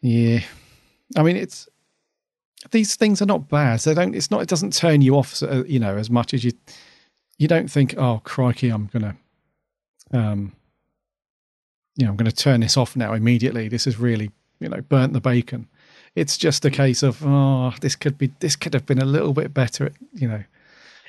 [0.02, 0.42] yeah.
[1.16, 1.68] I mean, it's
[2.72, 3.80] these things are not bad.
[3.82, 4.16] They don't.
[4.16, 4.42] It's not.
[4.42, 6.52] It doesn't turn you off, so, you know, as much as you.
[7.38, 9.16] You don't think, oh crikey, I'm gonna,
[10.14, 10.54] um,
[11.98, 13.68] you know, I'm going to turn this off now immediately.
[13.68, 15.68] This is really, you know, burnt the bacon.
[16.16, 19.34] It's just a case of, oh, this could be, this could have been a little
[19.34, 20.44] bit better, you know.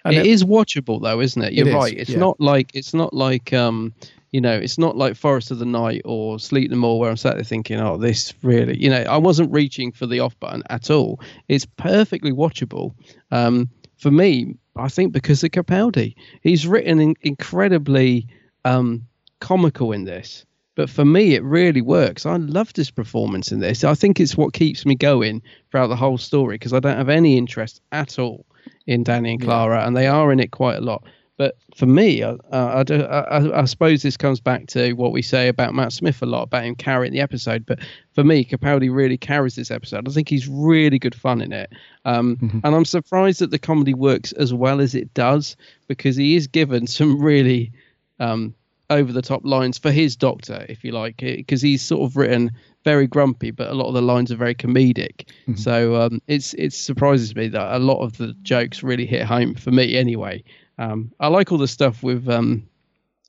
[0.05, 1.55] And it is watchable though, isn't it?
[1.55, 1.94] You're It is, right.
[1.96, 2.18] It's yeah.
[2.18, 3.94] not like it's not like um
[4.32, 7.16] you know, it's not like Forest of the Night or Sleep No More where I'm
[7.16, 10.64] sat there thinking, oh, this really, you know, I wasn't reaching for the off button
[10.70, 11.20] at all.
[11.46, 12.94] It's perfectly watchable.
[13.30, 18.26] Um, for me, I think because of Capaldi, he's written in, incredibly
[18.64, 19.07] um,
[19.40, 20.44] comical in this.
[20.77, 22.27] But for me, it really works.
[22.27, 23.85] I love this performance in this.
[23.85, 27.09] I think it's what keeps me going throughout the whole story because I don't have
[27.09, 28.45] any interest at all
[28.87, 31.05] in Danny and Clara, and they are in it quite a lot.
[31.37, 35.20] But for me, I, I, do- I, I suppose this comes back to what we
[35.20, 37.66] say about Matt Smith a lot about him carrying the episode.
[37.66, 37.81] But
[38.12, 40.09] for me, Capaldi really carries this episode.
[40.09, 41.72] I think he's really good fun in it,
[42.05, 45.57] um, and I'm surprised that the comedy works as well as it does
[45.89, 47.72] because he is given some really
[48.20, 48.55] um,
[48.91, 52.51] over the top lines for his doctor, if you like, because he's sort of written
[52.85, 55.28] very grumpy, but a lot of the lines are very comedic.
[55.57, 59.55] So um, it's it surprises me that a lot of the jokes really hit home
[59.55, 60.45] for me anyway.
[60.78, 62.68] Um, I like all the stuff with um,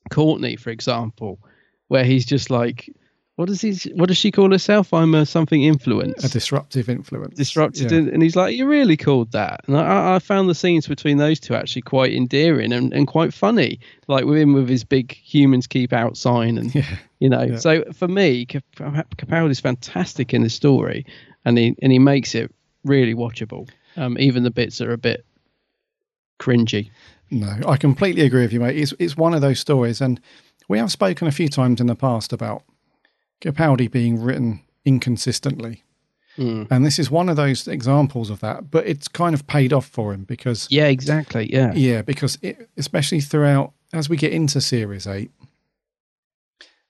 [0.10, 1.40] Courtney, for example,
[1.88, 2.94] where he's just like,
[3.36, 3.74] what does he?
[3.96, 4.94] What does she call herself?
[4.94, 6.24] I'm a something influence.
[6.24, 7.36] a disruptive influence.
[7.36, 7.98] Disrupted, Yeah.
[8.14, 11.40] and he's like, "You really called that?" And I, I found the scenes between those
[11.40, 13.80] two actually quite endearing and, and quite funny.
[14.08, 16.98] Like with him with his big "humans keep out" sign, and yeah.
[17.20, 17.44] you know.
[17.44, 17.58] Yeah.
[17.58, 21.06] So for me, Cap- Capaldi's fantastic in the story,
[21.44, 22.54] and he and he makes it
[22.86, 23.70] really watchable.
[23.98, 25.26] Um, even the bits that are a bit
[26.40, 26.90] cringy.
[27.32, 28.78] No, I completely agree with you, mate.
[28.78, 30.22] It's it's one of those stories, and
[30.70, 32.64] we have spoken a few times in the past about
[33.42, 35.84] Capaldi being written inconsistently,
[36.38, 36.68] Mm.
[36.70, 38.70] and this is one of those examples of that.
[38.70, 41.52] But it's kind of paid off for him because Yeah, exactly.
[41.52, 41.74] Yeah.
[41.74, 45.32] yeah, because it, especially throughout as we get into series eight,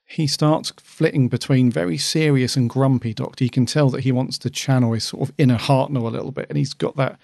[0.04, 3.44] he starts flitting between very serious and grumpy Doctor.
[3.44, 6.30] You can tell that he wants to channel his sort of inner Hartnell a little
[6.32, 7.18] bit, and he's got that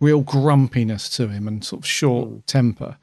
[0.00, 2.96] real grumpiness to him and sort of short temper.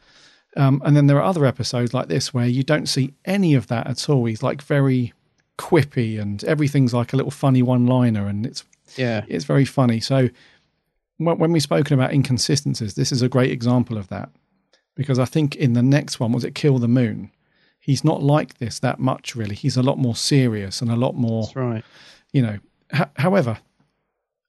[0.57, 3.67] Um, and then there are other episodes like this where you don't see any of
[3.67, 4.25] that at all.
[4.25, 5.13] He's like very
[5.59, 8.63] quippy, and everything's like a little funny one-liner, and it's
[8.97, 9.25] Yeah.
[9.27, 9.99] it's very funny.
[9.99, 10.29] So
[11.17, 14.29] when, when we've spoken about inconsistencies, this is a great example of that
[14.95, 17.31] because I think in the next one was it Kill the Moon,
[17.79, 19.35] he's not like this that much.
[19.35, 21.43] Really, he's a lot more serious and a lot more.
[21.43, 21.83] That's right.
[22.33, 22.57] You know,
[23.17, 23.57] however,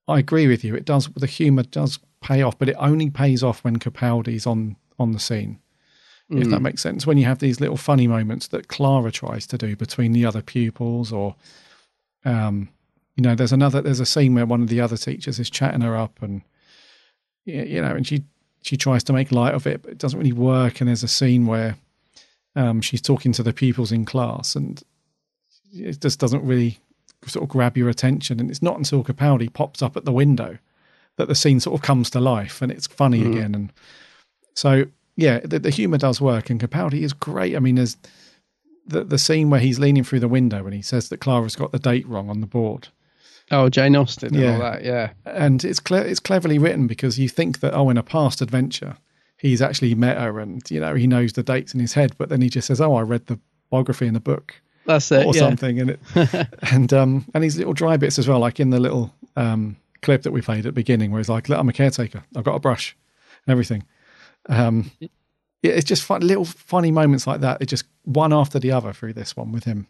[0.09, 0.75] I agree with you.
[0.75, 4.77] It does the humour does pay off, but it only pays off when Capaldi's on
[4.99, 5.59] on the scene.
[6.31, 6.63] If that Mm.
[6.63, 10.13] makes sense, when you have these little funny moments that Clara tries to do between
[10.13, 11.35] the other pupils, or
[12.25, 12.69] um,
[13.17, 15.81] you know, there's another there's a scene where one of the other teachers is chatting
[15.81, 16.43] her up, and
[17.45, 18.23] you know, and she
[18.63, 20.81] she tries to make light of it, but it doesn't really work.
[20.81, 21.77] And there's a scene where
[22.55, 24.83] um, she's talking to the pupils in class, and
[25.73, 26.79] it just doesn't really
[27.27, 28.39] sort of grab your attention.
[28.39, 30.59] And it's not until Capaldi pops up at the window
[31.17, 33.31] that the scene sort of comes to life and it's funny Mhm.
[33.33, 33.55] again.
[33.55, 33.73] And
[34.55, 37.57] so, yeah, the, the humor does work, and Capaldi is great.
[37.57, 37.97] I mean, there's
[38.87, 41.71] the the scene where he's leaning through the window and he says that Clara's got
[41.73, 42.89] the date wrong on the board.
[43.53, 44.53] Oh, Jane Austen and Yeah.
[44.55, 44.85] all that.
[44.85, 45.11] Yeah.
[45.27, 48.97] And it's cle- it's cleverly written because you think that oh, in a past adventure,
[49.37, 52.29] he's actually met her and you know he knows the dates in his head, but
[52.31, 53.39] then he just says, "Oh, I read the
[53.71, 54.55] biography in the book."
[54.87, 55.27] That's it.
[55.27, 55.41] or yeah.
[55.41, 56.01] something, and it
[56.73, 60.23] and um and these little dry bits as well, like in the little um clip
[60.23, 62.25] that we played at the beginning, where he's like, "Look, I'm a caretaker.
[62.35, 62.97] I've got a brush,
[63.47, 63.85] and everything."
[64.51, 65.09] Um, yeah,
[65.63, 67.63] it's just fun, little funny moments like that.
[67.63, 69.87] It just one after the other through this one with him.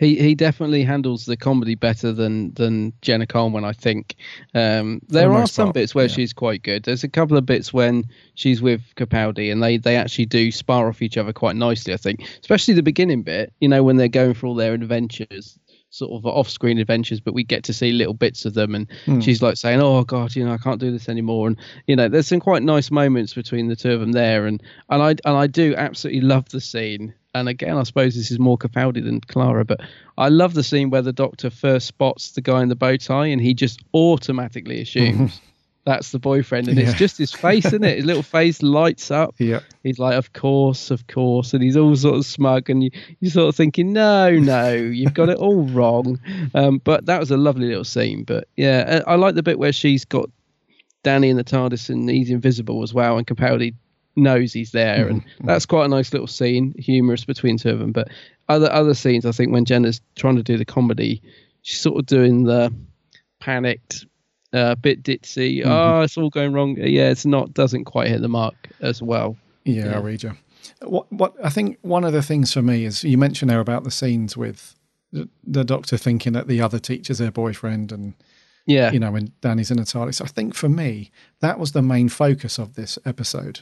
[0.00, 4.16] He he definitely handles the comedy better than than Jenna Coleman, I think.
[4.54, 6.14] Um, there the are some part, bits where yeah.
[6.14, 6.84] she's quite good.
[6.84, 10.88] There's a couple of bits when she's with Capaldi, and they they actually do spar
[10.88, 11.92] off each other quite nicely.
[11.92, 13.52] I think, especially the beginning bit.
[13.60, 15.58] You know, when they're going for all their adventures,
[15.90, 19.20] sort of off-screen adventures, but we get to see little bits of them, and Hmm.
[19.20, 22.08] she's like saying, "Oh God, you know, I can't do this anymore." And you know,
[22.08, 25.36] there's some quite nice moments between the two of them there, and and I and
[25.36, 27.12] I do absolutely love the scene.
[27.34, 29.80] And again, I suppose this is more Capaldi than Clara, but
[30.18, 33.26] I love the scene where the Doctor first spots the guy in the bow tie,
[33.26, 35.40] and he just automatically assumes
[35.84, 36.84] that's the boyfriend, and Yeah.
[36.90, 37.96] it's just his face, isn't it?
[37.96, 39.34] His little face lights up.
[39.38, 39.60] Yeah.
[39.82, 43.30] He's like, "Of course, of course," and he's all sort of smug, and you you're
[43.30, 46.20] sort of thinking, "No, no, you've got it all wrong."
[46.54, 48.24] Um, but that was a lovely little scene.
[48.24, 50.28] But yeah, I, I like the bit where she's got
[51.02, 53.74] Danny in the TARDIS and he's invisible as well, and Capaldi
[54.16, 57.92] knows he's there, and that's quite a nice little scene, humorous between two of them.
[57.92, 58.08] But
[58.50, 61.22] other other scenes, I think when Jenna's trying to do the comedy,
[61.62, 62.70] she's sort of doing the
[63.38, 64.04] panicked,
[64.52, 65.62] uh, bit ditzy.
[65.64, 66.76] Oh, it's all going wrong.
[66.78, 67.54] Yeah, it's not.
[67.54, 69.36] Doesn't quite hit the mark as well.
[69.64, 70.32] Yeah, I read you.
[70.82, 73.84] What what I think one of the things for me is you mentioned there about
[73.84, 74.74] the scenes with
[75.12, 78.14] the, the doctor thinking that the other teacher's her boyfriend and
[78.66, 78.90] Yeah.
[78.92, 80.22] you know when Danny's in a TARDIS.
[80.22, 83.60] I think for me that was the main focus of this episode,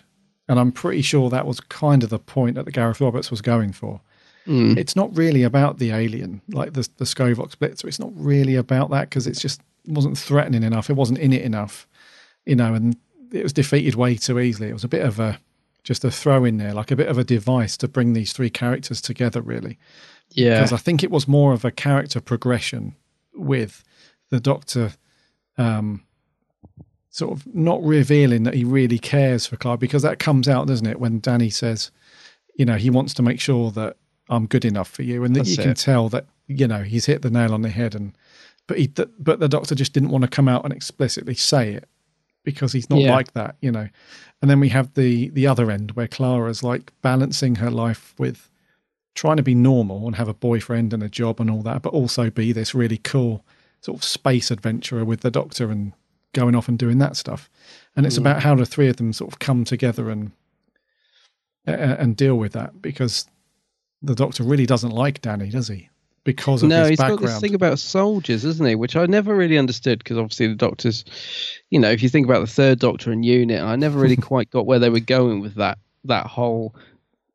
[0.49, 3.41] and I'm pretty sure that was kind of the point that the Gareth Roberts was
[3.43, 4.01] going for.
[4.49, 4.79] Mm.
[4.79, 7.85] It's not really about the alien like the the Skovox Blitzer.
[7.85, 10.89] It's not really about that because it's just it wasn't threatening enough.
[10.89, 11.87] It wasn't in it enough,
[12.47, 12.97] you know, and
[13.31, 14.69] it was defeated way too easily.
[14.69, 15.39] It was a bit of a
[15.85, 18.51] just a throw in there, like a bit of a device to bring these three
[18.51, 19.79] characters together, really.
[20.31, 20.57] Yeah.
[20.57, 22.95] Because I think it was more of a character progression
[23.35, 23.85] with
[24.31, 24.93] the Doctor
[25.57, 26.03] um,
[27.11, 30.87] sort of not revealing that he really cares for Clara, because that comes out, doesn't
[30.87, 31.91] it, when Danny says,
[32.55, 33.97] you know, he wants to make sure that
[34.29, 35.77] I'm good enough for you, and that That's you can it.
[35.79, 38.17] tell that you know he's hit the nail on the head, and
[38.67, 41.73] but he th- but the Doctor just didn't want to come out and explicitly say
[41.75, 41.89] it
[42.45, 43.15] because he's not Yeah.
[43.15, 43.89] like that, you know.
[44.41, 48.51] And then we have the the other end where Clara's like balancing her life with
[49.15, 51.93] trying to be normal and have a boyfriend and a job and all that, but
[51.93, 53.45] also be this really cool
[53.81, 55.93] sort of space adventurer with the Doctor and
[56.35, 57.51] going off and doing that stuff.
[57.97, 58.21] And it's Mm.
[58.21, 60.31] about how the three of them sort of come together and
[61.67, 63.27] uh, and deal with that because
[64.03, 65.89] the Doctor really doesn't like Danny, does he?
[66.25, 67.21] Because of no, his he's background.
[67.21, 68.75] got this thing about soldiers, isn't he?
[68.75, 71.05] Which I never really understood because obviously the Doctor's,
[71.71, 74.51] you know, if you think about the Third Doctor and Unit, I never really quite
[74.51, 76.75] got where they were going with that that whole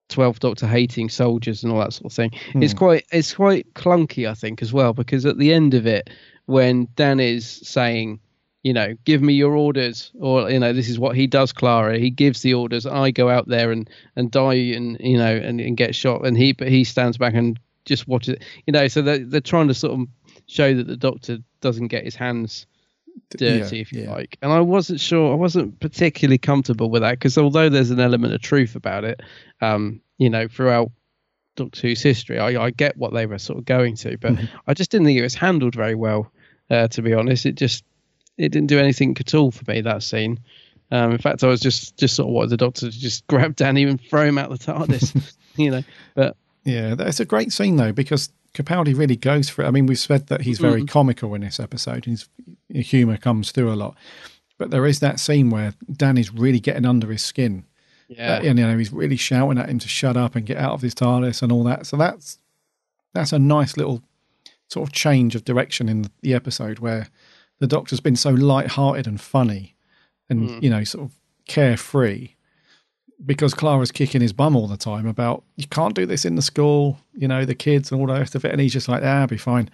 [0.09, 2.31] Twelfth Doctor hating soldiers and all that sort of thing.
[2.55, 2.77] It's Hmm.
[2.77, 6.09] quite it's quite clunky, I think, as well, because at the end of it,
[6.45, 8.19] when Dan is saying,
[8.63, 11.99] you know, give me your orders, or you know, this is what he does, Clara.
[11.99, 12.85] He gives the orders.
[12.85, 16.37] I go out there and and die and you know and, and get shot, and
[16.37, 18.43] he but he stands back and just watches it.
[18.65, 20.07] You know, so they're they're trying to sort of
[20.47, 22.65] show that the Doctor doesn't get his hands
[23.31, 24.37] dirty, yeah, if you like.
[24.41, 28.33] And I wasn't sure, I wasn't particularly comfortable with that because although there's an element
[28.33, 29.21] of truth about it,
[29.61, 30.91] um, you know, throughout
[31.55, 34.37] Doctor Who's history, I, I get what they were sort of going to, but
[34.67, 36.31] I just didn't think it was handled very well.
[36.69, 37.83] Uh, to be honest, it just
[38.37, 40.39] it didn't do anything at all for me that scene.
[40.91, 43.55] Um, in fact, I was just just sort of wanted the Doctor to just grab
[43.55, 45.83] Danny and throw him out the TARDIS, you know.
[46.15, 49.67] But Yeah, it's a great scene though because Capaldi really goes for it.
[49.67, 50.87] I mean, we've said that he's very Mhm.
[50.89, 52.05] comical in this episode.
[52.05, 52.27] His
[52.69, 53.95] humour comes through a lot,
[54.59, 57.65] but there is that scene where Danny's really getting under his skin,
[58.07, 58.35] Yeah.
[58.35, 60.73] Uh, and you know he's really shouting at him to shut up and get out
[60.73, 61.87] of his TARDIS and all that.
[61.87, 62.37] So that's
[63.13, 64.03] that's a nice little
[64.69, 67.07] sort of change of direction in the episode where
[67.59, 69.75] the Doctor's been so light-hearted and funny,
[70.29, 70.63] and Mm.
[70.63, 71.11] you know sort of
[71.47, 72.29] carefree
[73.25, 76.41] because Clara's kicking his bum all the time about you can't do this in the
[76.41, 79.01] school, you know, the kids and all the rest of it, and he's just like,
[79.03, 79.69] ah, be fine.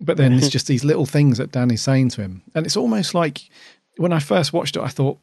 [0.00, 3.14] But then it's just these little things that Danny's saying to him, and it's almost
[3.14, 3.48] like
[3.96, 5.18] when I first watched it, I thought,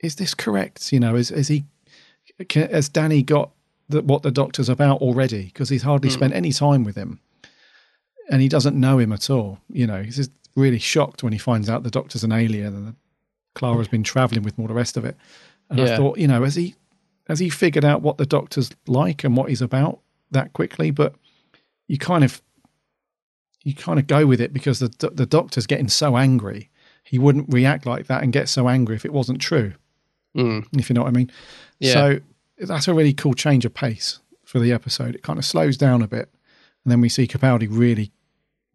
[0.00, 0.92] is this correct?
[0.92, 1.64] You know, is is he
[2.48, 3.50] can, has Danny got
[3.88, 5.44] the, what the doctor's about already?
[5.46, 6.12] Because he's hardly Mm.
[6.14, 7.20] spent any time with him,
[8.30, 9.58] and he doesn't know him at all.
[9.70, 12.96] You know, he just really shocked when he finds out the doctor's an alien and
[13.54, 15.16] Clara's been traveling with him all the rest of it.
[15.68, 16.74] And I thought, you know, has he
[17.28, 20.00] has he figured out what the doctor's like and what he's about
[20.30, 20.90] that quickly?
[20.90, 21.14] But
[21.88, 22.42] you kind of
[23.62, 26.70] you kind of go with it because the the doctor's getting so angry.
[27.04, 29.74] He wouldn't react like that and get so angry if it wasn't true.
[30.36, 30.66] Mm.
[30.78, 31.30] If you know what I mean.
[31.78, 31.92] Yeah.
[31.92, 32.20] So
[32.58, 35.14] that's a really cool change of pace for the episode.
[35.14, 36.30] It kind of slows down a bit,
[36.84, 38.12] and then we see Capaldi really,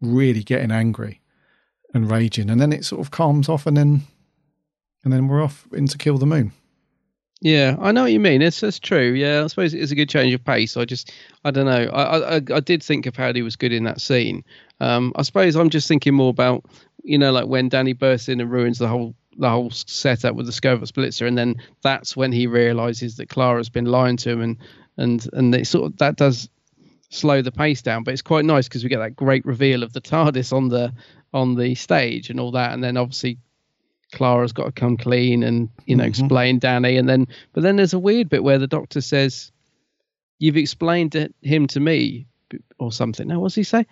[0.00, 1.20] really getting angry
[1.94, 4.02] and raging, and then it sort of calms off, and then
[5.04, 6.52] and then we're off into kill the moon.
[7.40, 8.42] Yeah, I know what you mean.
[8.42, 9.12] It's that's true.
[9.12, 10.76] Yeah, I suppose it's a good change of pace.
[10.76, 11.12] I just,
[11.44, 11.88] I don't know.
[11.92, 14.44] I, I, I did think Capaldi was good in that scene.
[14.80, 16.64] Um, I suppose I'm just thinking more about,
[17.04, 20.46] you know, like when Danny bursts in and ruins the whole the whole setup with
[20.46, 24.40] the Scoville Splitzer, and then that's when he realizes that Clara's been lying to him,
[24.40, 24.56] and
[24.96, 26.48] and and it sort of that does
[27.10, 28.04] slow the pace down.
[28.04, 30.92] But it's quite nice because we get that great reveal of the TARDIS on the
[31.34, 33.38] on the stage and all that, and then obviously
[34.12, 36.08] Clara's got to come clean and you know Mhm.
[36.08, 39.52] explain Danny, and then but then there's a weird bit where the Doctor says,
[40.38, 42.26] "You've explained to him to me,"
[42.78, 43.28] or something.
[43.28, 43.86] Now, what's he say?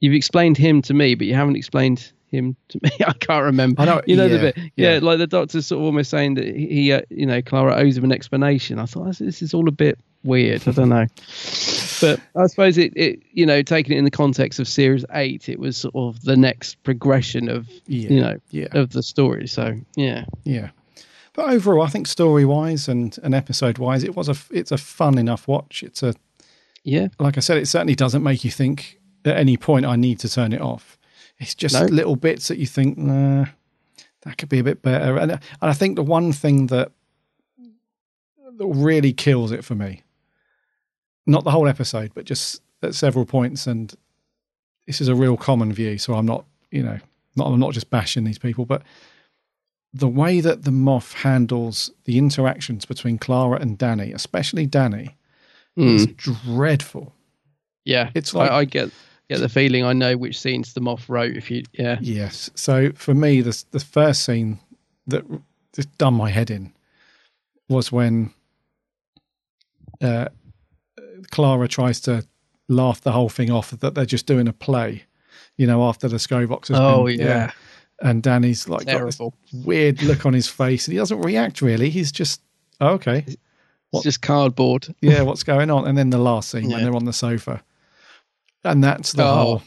[0.00, 2.90] You've explained him to me, but you haven't explained him to me.
[3.06, 3.82] I can't remember.
[3.82, 4.98] I know- you know the bit, yeah, yeah.
[5.02, 8.04] like the Doctor's sort of almost saying that he, uh, you know, Clara owes him
[8.04, 8.78] an explanation.
[8.78, 10.66] I thought this is all a bit weird.
[10.66, 11.06] I don't know,
[12.00, 15.48] but I suppose it, it, you know, taking it in the context of series eight,
[15.48, 18.68] it was sort of the next progression of, Yeah, you know, yeah.
[18.72, 19.46] of the story.
[19.48, 20.70] So yeah, Yeah,
[21.34, 24.78] but overall, I think story wise and and episode wise, it was a it's a
[24.78, 25.82] fun enough watch.
[25.82, 26.14] It's a
[26.84, 30.18] yeah, like I said, it certainly doesn't make you think at any point I need
[30.20, 30.98] to turn it off.
[31.38, 31.84] It's just No.
[31.86, 33.46] little bits that you think, nah,
[34.22, 35.16] that could be a bit better.
[35.16, 36.90] And, and I think the one thing that,
[38.56, 40.02] that really kills it for me,
[41.26, 43.94] not the whole episode, but just at several points, and
[44.86, 46.98] this is a real common view, so I'm not, you know,
[47.36, 48.82] not I'm not just bashing these people, but
[49.94, 55.16] the way that the Moff handles the interactions between Clara and Danny, especially Danny,
[55.76, 56.16] is Mm.
[56.16, 57.14] dreadful.
[57.84, 58.10] yeah.
[58.14, 58.90] It's like- I, I get
[59.28, 61.36] get the feeling I know which scenes the Moff wrote.
[61.36, 62.50] If you, yeah, Yes.
[62.54, 64.58] So for me, the the first scene
[65.06, 65.24] that
[65.74, 66.72] just done my head in
[67.68, 68.32] was when
[70.02, 70.28] uh,
[71.30, 72.26] Clara tries to
[72.68, 75.04] laugh the whole thing off that they're just doing a play,
[75.56, 77.52] you know, after the Skovox has Oh, been, yeah.
[78.00, 79.34] And Danny's like got this Terrible.
[79.64, 81.88] weird look on his face, and he doesn't react really.
[81.90, 82.40] He's just
[82.80, 83.24] oh, okay.
[83.92, 84.92] it's just cardboard.
[85.00, 85.86] yeah, what's going on?
[85.86, 87.62] And then the last scene when they're on the sofa,
[88.64, 89.34] and that's the Oh.
[89.34, 89.62] whole.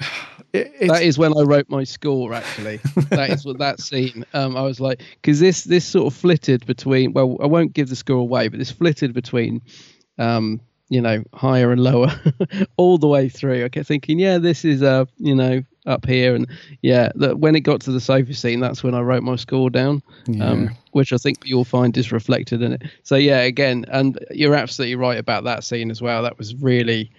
[0.52, 2.32] It, that is when I wrote my score.
[2.32, 2.76] Actually,
[3.10, 4.24] that is what that scene.
[4.34, 7.12] Um, I was like, because this this sort of flitted between.
[7.12, 9.60] Well, I won't give the score away, but this flitted between,
[10.18, 12.12] um, you know, higher and lower,
[12.76, 13.64] all the way through.
[13.64, 16.46] I kept thinking, yeah, this is uh, you know, up here, and
[16.82, 19.70] yeah, that when it got to the sofa scene, that's when I wrote my score
[19.70, 20.02] down.
[20.26, 20.44] Yeah.
[20.44, 22.82] Um, which I think you'll find is reflected in it.
[23.02, 26.22] So yeah, again, and you're absolutely right about that scene as well.
[26.22, 27.10] That was really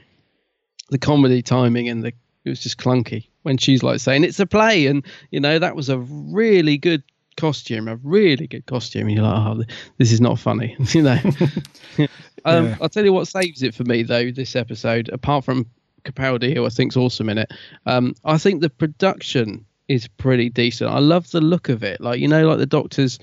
[0.90, 2.14] the comedy timing and the
[2.46, 5.76] it was just clunky when she's like saying it's a play and you know that
[5.76, 7.04] was a really good
[7.38, 9.08] costume a really good costume.
[9.08, 9.64] And you're like oh
[9.98, 11.20] this is not funny you know?
[12.48, 12.78] Um, Yeah.
[12.80, 15.66] i'll tell you what saves it for me though this episode apart from
[16.04, 17.52] capaldi who i think's awesome in it.
[17.88, 20.90] Um, i think the production is pretty decent.
[20.92, 22.02] I love the look of it.
[22.02, 23.20] Like you know like the doctor's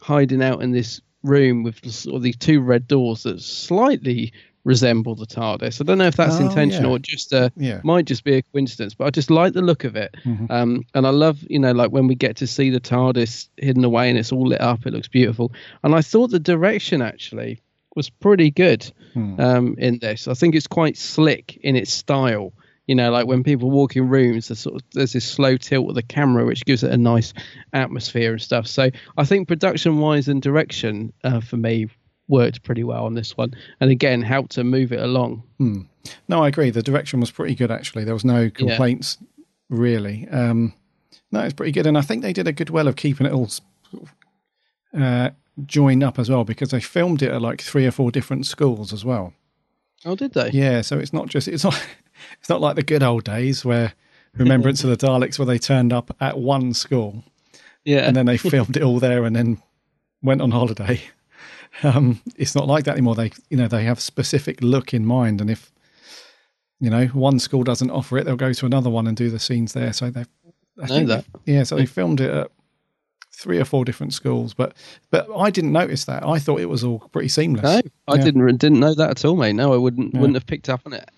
[0.00, 4.32] hiding out in this room with of these two red doors that slightly
[4.64, 5.80] resemble the TARDIS.
[5.80, 6.96] I don't know if that's Oh, intentional yeah.
[6.96, 7.80] or just uh, Yeah.
[7.82, 10.14] might just be a coincidence, but I just like the look of it.
[10.24, 10.50] Mhm.
[10.50, 13.84] Um, and I love, you know, like when we get to see the TARDIS hidden
[13.84, 15.52] away and it's all lit up, it looks beautiful.
[15.82, 17.60] And I thought the direction actually
[17.96, 19.40] was pretty good Hmm.
[19.40, 20.28] um, in this.
[20.28, 22.52] I think it's quite slick in its style.
[22.86, 25.88] You know, like when people walk in rooms, there's sort of there's this slow tilt
[25.88, 27.32] of the camera, which gives it a nice
[27.72, 28.66] atmosphere and stuff.
[28.66, 31.88] So I think production wise and direction uh, for me
[32.28, 35.42] worked pretty well on this one, and again helped to move it along.
[35.58, 35.82] Hmm.
[36.28, 36.70] No, I agree.
[36.70, 38.04] The direction was pretty good, actually.
[38.04, 39.18] There was no complaints,
[39.68, 40.28] really.
[40.30, 40.74] Um,
[41.30, 41.86] no, it's pretty good.
[41.86, 43.48] And I think they did a good well of keeping it all
[44.98, 45.30] uh,
[45.64, 48.92] joined up as well because they filmed it at like three or four different schools
[48.92, 49.32] as well.
[50.04, 50.50] Oh, did they?
[50.50, 51.80] Yeah, so it's not just it's not
[52.40, 53.94] it's not like the good old days where
[54.36, 57.22] Remembrance of the Daleks where they turned up at one school.
[57.84, 58.00] Yeah.
[58.00, 59.62] And then they filmed it all there and then
[60.22, 61.00] went on holiday.
[61.82, 63.14] Um, it's not like that anymore.
[63.14, 65.72] They you know, they have specific look in mind and if
[66.80, 69.38] you know, one school doesn't offer it, they'll go to another one and do the
[69.38, 69.92] scenes there.
[69.92, 70.24] So they
[70.82, 71.24] I know that.
[71.46, 72.50] Yeah, so they filmed it at
[73.34, 74.74] three or four different schools, but
[75.10, 76.24] but I didn't notice that.
[76.26, 77.62] I thought it was all pretty seamless.
[77.62, 78.24] No, I Yeah.
[78.24, 79.52] didn't didn't know that at all, mate.
[79.54, 80.20] No, I wouldn't Yeah.
[80.20, 81.08] wouldn't have picked up on it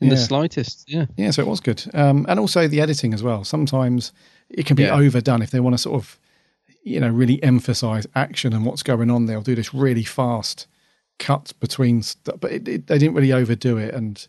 [0.00, 0.84] in the slightest.
[0.88, 1.06] Yeah.
[1.16, 1.82] Yeah, so it was good.
[1.94, 3.44] Um, and also the editing as well.
[3.44, 4.12] Sometimes
[4.50, 4.94] it can be Yeah.
[4.96, 6.18] overdone if they want to sort of,
[6.86, 9.26] you know, really emphasize action and what's going on.
[9.26, 10.66] They'll do this really fast
[11.18, 13.92] cut between, st- but it, it, they didn't really overdo it.
[13.92, 14.26] And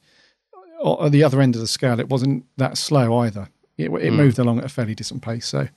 [1.01, 3.47] at the other end of the scale, it wasn't that slow either.
[3.77, 4.15] It, it Mm.
[4.15, 5.45] moved along at a fairly decent pace.
[5.45, 5.67] So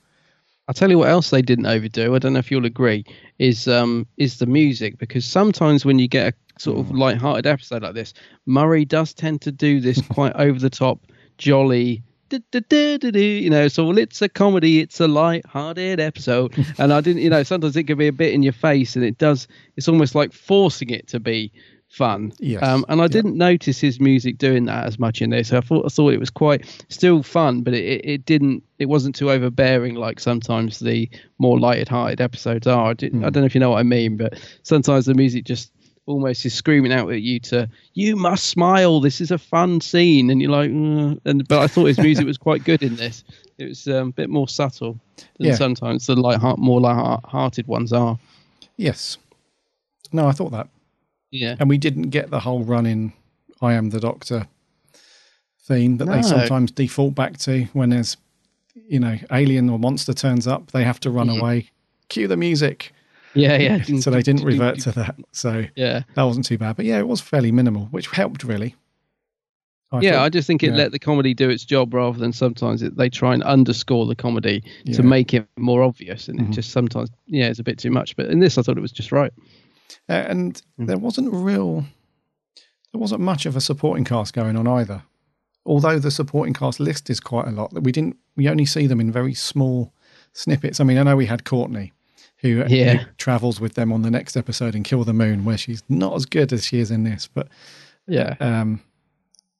[0.67, 2.15] I'll tell you what else they didn't overdo.
[2.15, 3.05] I don't know if you'll agree.
[3.39, 7.83] Is um is the music because sometimes when you get a sort of light-hearted episode
[7.83, 8.13] like this,
[8.45, 10.99] Murray does tend to do this quite over the top,
[11.37, 12.01] jolly.
[12.31, 17.43] You know, so it's a comedy, it's a light-hearted episode, and I didn't, you know,
[17.43, 19.47] sometimes it can be a bit in your face, and it does.
[19.77, 21.51] It's almost like forcing it to be
[21.91, 22.31] fun.
[22.39, 22.63] Yes.
[22.63, 25.51] Um, and I didn't notice his music doing that as much in this.
[25.51, 29.15] I thought I thought it was quite still fun, but it, it, didn't it wasn't
[29.15, 32.91] too overbearing like sometimes the more lighted-hearted episodes are.
[32.91, 35.43] I, did, I don't know if you know what I mean, but sometimes the music
[35.43, 35.71] just
[36.07, 38.99] almost is screaming out at you to you must smile.
[38.99, 42.25] This is a fun scene, and you're like, "Mm," and but I thought his music
[42.25, 43.23] was quite good in this.
[43.57, 44.99] It was um, a bit more subtle
[45.37, 45.55] than Yeah.
[45.55, 48.17] sometimes the light heart more light-hearted ones are.
[48.77, 49.17] yes,
[50.11, 50.67] no, I thought that.
[51.31, 51.55] Yeah.
[51.59, 53.13] And we didn't get the whole run in
[53.61, 54.47] I am the doctor
[55.63, 58.17] theme that they sometimes default back to when there's,
[58.89, 61.39] you know, alien or monster turns up, they have to run Mhm.
[61.39, 61.69] away.
[62.09, 62.91] Cue the music.
[63.33, 63.83] Yeah, yeah.
[63.99, 65.15] so they didn't revert to that.
[65.31, 66.03] So Yeah.
[66.15, 66.75] that wasn't too bad.
[66.75, 68.75] But yeah, it was fairly minimal, which helped really.
[70.01, 70.77] yeah, thought- I just think it yeah.
[70.77, 74.15] let the comedy do its job rather than sometimes it, they try and underscore the
[74.15, 74.95] comedy Yeah.
[74.95, 76.49] to make it more obvious, and Mhm.
[76.49, 78.15] it just sometimes yeah, it's a bit too much.
[78.15, 79.33] But in this, I thought it was just right.
[80.07, 80.85] Uh, and Hmm.
[80.85, 81.85] there wasn't real,
[82.93, 85.03] there wasn't much of a supporting cast going on either.
[85.65, 88.87] Although the supporting cast list is quite a lot, that we didn't, we only see
[88.87, 89.93] them in very small
[90.33, 90.79] snippets.
[90.79, 91.91] I mean, I know we had Courtney,
[92.41, 93.05] who, Yeah.
[93.17, 96.25] travels with them on the next episode in Kill the Moon, where she's not as
[96.25, 97.47] good as she is in this, but
[98.07, 98.35] Yeah.
[98.39, 98.81] um,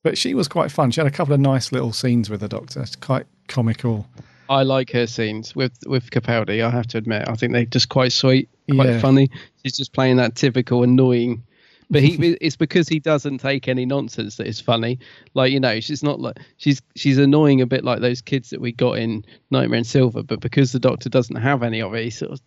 [0.03, 0.89] but she was quite fun.
[0.91, 2.81] She had a couple of nice little scenes with the Doctor.
[2.81, 4.07] It's quite comical.
[4.49, 6.61] I like her scenes with with Capaldi.
[6.63, 8.99] I have to admit, I think they're just quite sweet, quite Yeah.
[8.99, 9.29] funny.
[9.63, 11.43] She's just playing that typical annoying.
[11.89, 14.97] But he, it's because he doesn't take any nonsense that is funny.
[15.35, 18.59] Like you know, she's not like she's she's annoying a bit like those kids that
[18.59, 20.23] we got in Nightmare in Silver.
[20.23, 22.41] But because the Doctor doesn't have any of it, he sort of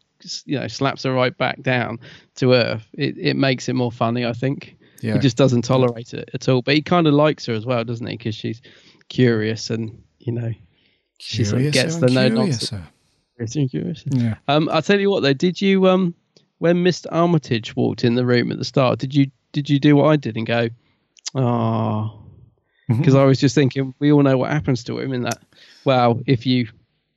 [0.47, 2.01] you know slaps her right back down
[2.37, 2.87] to earth.
[2.93, 4.77] It it makes it more funny, I think.
[5.01, 5.15] Yeah.
[5.15, 6.63] He just doesn't tolerate it at all.
[6.63, 8.17] But he kind of likes her as well, doesn't he?
[8.17, 8.63] Because she's
[9.09, 10.53] curious and you know
[11.19, 12.73] she sort of gets the no nonsense.
[13.71, 14.05] Curious.
[14.07, 14.37] Yeah.
[14.49, 15.33] Um, I'll tell you what though.
[15.33, 16.15] Did you um
[16.59, 17.07] when Mr.
[17.11, 18.99] Armitage walked in the room at the start?
[18.99, 20.69] Did you did you do what I did and go,
[21.35, 22.21] oh?
[22.91, 22.99] Mm-hmm.
[23.01, 25.39] Because I was just thinking, we all know what happens to him in that.
[25.85, 26.69] Well, if you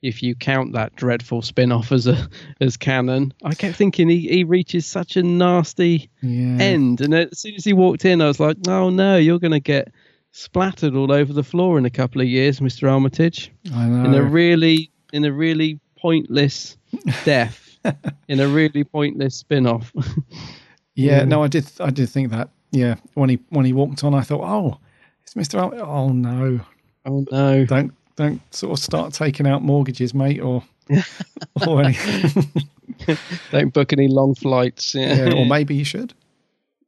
[0.02, 2.28] if you count that dreadful spin off as a
[2.60, 6.58] as canon, I kept thinking he, he reaches such a nasty Yeah.
[6.62, 9.52] end, and as soon as he walked in, I was like, oh no, you're going
[9.52, 9.92] to get
[10.32, 12.90] splattered all over the floor in a couple of years, Mr.
[12.90, 14.04] Armitage I know.
[14.04, 16.76] in a really in a really pointless
[17.24, 17.64] death
[18.28, 19.90] in a really pointless spin-off
[20.94, 21.24] Yeah, Yeah.
[21.24, 21.70] no, I did.
[21.80, 22.50] I did think that.
[22.72, 24.78] Yeah, when he when he walked on, I thought, oh,
[25.22, 25.58] it's Mister.
[25.58, 26.60] Al- oh no,
[27.06, 27.64] oh no!
[27.64, 30.62] Don't don't sort of start taking out mortgages, mate, or
[31.66, 32.52] or anything.
[33.52, 36.12] don't book any long flights yeah, yeah, or maybe you should.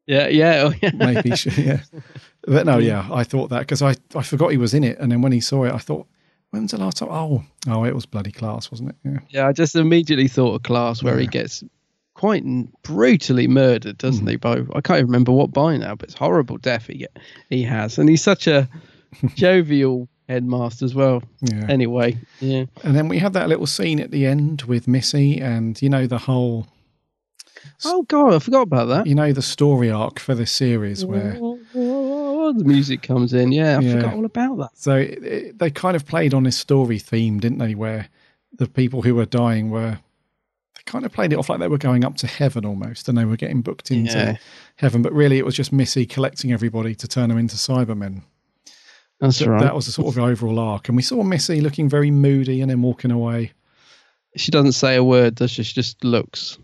[0.07, 0.91] yeah yeah, oh, yeah.
[0.95, 1.57] Maybe you should.
[1.57, 1.81] Yeah,
[2.43, 5.11] but no, yeah, I thought that because I I forgot he was in it, and
[5.11, 6.07] then when he saw it, I thought,
[6.51, 7.09] when's the last time?
[7.11, 8.97] Oh, oh, it was bloody class, wasn't it?
[9.05, 9.19] Yeah.
[9.31, 11.63] yeah i just immediately thought of class where he gets
[12.15, 12.45] quite
[12.83, 14.31] brutally murdered doesn't Mm.
[14.31, 17.17] he by i can't even remember what by now but it's horrible death he get,
[17.49, 18.69] he has and he's such a
[19.37, 21.67] jovial headmaster as well Yeah.
[21.69, 25.81] anyway yeah And then we had that little scene at the end with Missy, and
[25.83, 26.67] you know the whole,
[27.85, 31.33] oh god i forgot about that you know the story arc for this series where
[31.75, 33.93] the music comes in yeah i Yeah.
[33.97, 37.39] forgot all about that So it, it, they kind of played on this story theme,
[37.41, 37.75] didn't they?
[37.75, 38.09] Where
[38.57, 39.99] the people who were dying were,
[40.77, 43.17] they kind of played it off like they were going up to heaven almost, and
[43.17, 44.37] they were getting booked into Yeah.
[44.77, 45.03] heaven.
[45.03, 48.23] But really, it was just Missy collecting everybody to turn them into Cybermen.
[49.21, 49.61] That's right.
[49.63, 52.71] That was the sort of overall arc, and we saw Missy looking very moody and
[52.71, 53.53] then walking away.
[54.37, 55.63] She doesn't say a word, does she?
[55.63, 56.59] She just looks.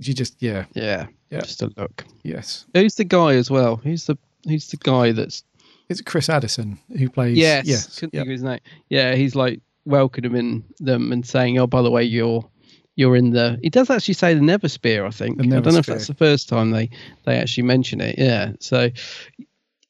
[0.00, 1.40] She just yeah Yeah, Yeah.
[1.40, 2.04] just a look.
[2.22, 2.64] yes.
[2.74, 3.76] Who's the guy as well?
[3.76, 5.42] Who's the who's the guy that's
[5.88, 7.36] It's Chris Addison who plays?
[7.36, 8.20] yes, yes, couldn't yeah.
[8.20, 8.60] think of his name.
[8.88, 12.48] Yeah, he's like welcoming them and saying, "Oh, by the way, you're
[12.94, 15.04] you're in the." He does actually say the Nethersphere.
[15.06, 15.40] I think.
[15.40, 16.88] I don't know if that's the first time they
[17.24, 18.16] they actually mention it.
[18.18, 18.88] Yeah, so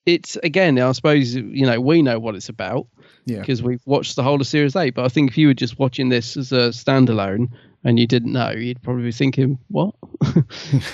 [0.09, 0.79] it's again.
[0.79, 2.87] I suppose you know we know what it's about
[3.27, 3.41] Yeah.
[3.41, 4.95] because we've watched the whole of Series Eight.
[4.95, 7.49] But I think if you were just watching this as a standalone
[7.85, 9.95] and you didn't know, you'd probably be thinking, "What?"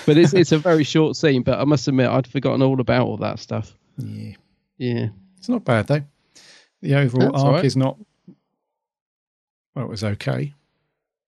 [0.06, 1.42] but it's it's a very short scene.
[1.42, 3.74] But I must admit, I'd forgotten all about all that stuff.
[3.98, 4.34] Yeah.
[4.78, 5.08] Yeah.
[5.38, 6.02] It's not bad though.
[6.82, 7.64] The overall That's arc right.
[7.64, 7.96] is not.
[9.74, 10.52] Well, it was okay.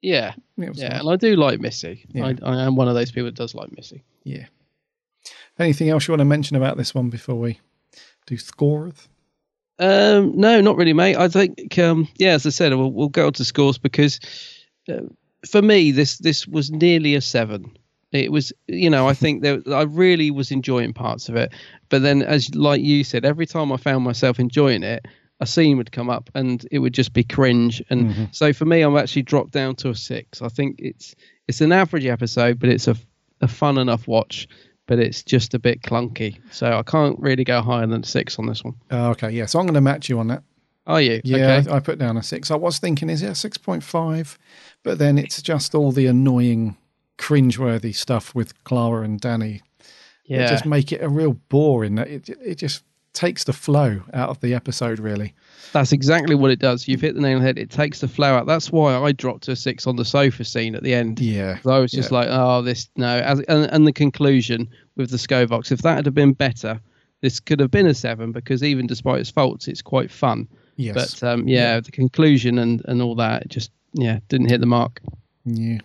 [0.02, 1.00] Yeah, Yeah, yeah, nice.
[1.00, 2.04] and I do like Missy.
[2.12, 2.26] Yeah.
[2.26, 4.04] I, I am one of those people that does like Missy.
[4.24, 4.46] Yeah.
[5.58, 7.58] Anything else you want to mention about this one before we
[8.26, 9.08] do scores?
[9.78, 11.16] Um, no, not really, mate.
[11.16, 14.20] I think, um, yeah, as I said, we'll, we'll go on to scores because
[14.88, 15.00] uh,
[15.48, 17.76] for me, this this was nearly a seven.
[18.12, 21.52] It was, you know, I think that I really was enjoying parts of it,
[21.88, 25.04] but then, as like you said, every time I found myself enjoying it,
[25.40, 27.82] a scene would come up and it would just be cringe.
[27.90, 28.34] And Mhm.
[28.34, 30.40] so for me, I'm actually dropped down to a six.
[30.40, 31.14] I think it's
[31.48, 32.96] it's an average episode, but it's a
[33.42, 34.48] a fun enough watch.
[34.86, 38.46] But it's just a bit clunky, so I can't really go higher than six on
[38.46, 38.74] this one.
[38.90, 39.46] Oh, okay, yeah.
[39.46, 40.44] So I'm going to match you on that.
[40.86, 41.20] Are you?
[41.24, 41.70] Yeah, Okay.
[41.70, 42.50] I, I put down a six.
[42.52, 44.38] I was thinking, is it a six point five?
[44.84, 46.76] But then it's just all the annoying,
[47.18, 49.62] cringeworthy stuff with Clara and Danny.
[50.24, 50.44] Yeah.
[50.44, 52.82] It just make it a real bore in that it it just
[53.16, 54.98] takes the flow out of the episode.
[54.98, 55.34] Really.
[55.72, 56.86] That's exactly what it does.
[56.86, 57.58] You've hit the nail on the head.
[57.58, 58.46] It takes the flow out.
[58.46, 61.18] That's why I dropped a six on the sofa scene at the end.
[61.18, 61.58] Yeah.
[61.66, 62.18] I was just yeah.
[62.18, 63.18] like, oh, this no.
[63.18, 66.80] As, and, and the conclusion with the Skovox, if that had been better,
[67.20, 70.48] this could have been a seven because even despite its faults, it's quite fun.
[70.76, 71.20] Yes.
[71.20, 75.00] But um, yeah, the conclusion and, and all that just yeah didn't hit the mark.
[75.44, 75.78] Yeah.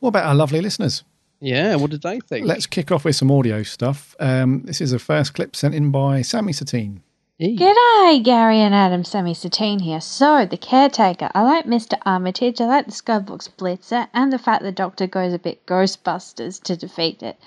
[0.00, 1.04] What about our lovely listeners?
[1.40, 2.46] Yeah, what did they think?
[2.46, 4.14] Let's kick off with some audio stuff.
[4.20, 7.02] Um, this is a first clip sent in by Sammy Satine.
[7.40, 9.02] G'day, Gary and Adam.
[9.02, 10.02] Sammy Satine here.
[10.02, 11.30] So, the caretaker.
[11.34, 11.98] I like Mr.
[12.04, 12.60] Armitage.
[12.60, 16.76] I like the Skybox Blitzer, and the fact the Doctor goes a bit Ghostbusters to
[16.76, 17.38] defeat it.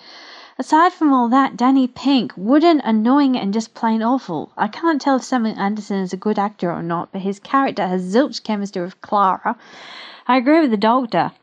[0.57, 4.51] Aside from all that, Danny Pink, wooden, annoying, and just plain awful.
[4.57, 7.87] I can't tell if Samuel Anderson is a good actor or not, but his character
[7.87, 9.55] has zilch chemistry with Clara.
[10.27, 11.33] I agree with the Doctor.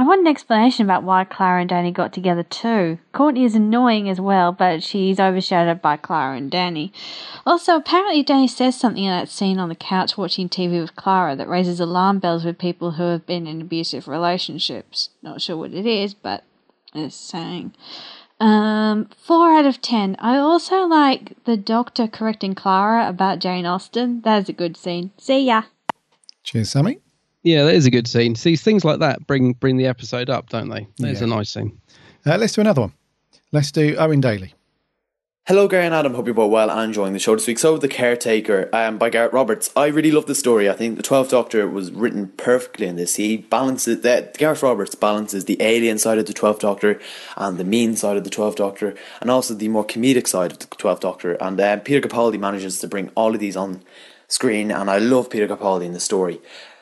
[0.00, 2.96] I want an explanation about why Clara and Danny got together too.
[3.12, 6.90] Courtney is annoying as well, but she's overshadowed by Clara and Danny.
[7.44, 11.36] Also, apparently Danny says something in that scene on the couch watching TV with Clara
[11.36, 15.10] that raises alarm bells with people who have been in abusive relationships.
[15.20, 16.44] Not sure what it is, but
[16.94, 17.74] it's saying.
[18.40, 20.16] Um, four out of ten.
[20.18, 24.22] I also like the doctor correcting Clara about Jane Austen.
[24.22, 25.10] That is a good scene.
[25.18, 25.64] See ya.
[26.42, 27.00] Cheers, Sammy.
[27.42, 28.34] Yeah, that is a good scene.
[28.34, 30.86] See, things like that bring bring the episode up, don't they?
[30.98, 31.26] There's Yeah.
[31.26, 31.80] a nice scene.
[32.26, 32.92] Uh, let's do another one.
[33.52, 34.54] Let's do Owen Daly.
[35.46, 36.14] Hello, Gary and Adam.
[36.14, 37.58] Hope you're both well and enjoying the show this week.
[37.58, 39.70] So, The Caretaker um, by Gareth Roberts.
[39.74, 40.68] I really love the story.
[40.68, 43.16] I think the Twelfth Doctor was written perfectly in this.
[43.16, 44.36] He balances that.
[44.36, 47.00] Gareth Roberts balances the alien side of the Twelfth Doctor
[47.38, 50.58] and the mean side of the Twelfth Doctor, and also the more comedic side of
[50.58, 51.32] the Twelfth Doctor.
[51.40, 53.82] And uh, Peter Capaldi manages to bring all of these on
[54.28, 56.38] screen, and I love Peter Capaldi in the story.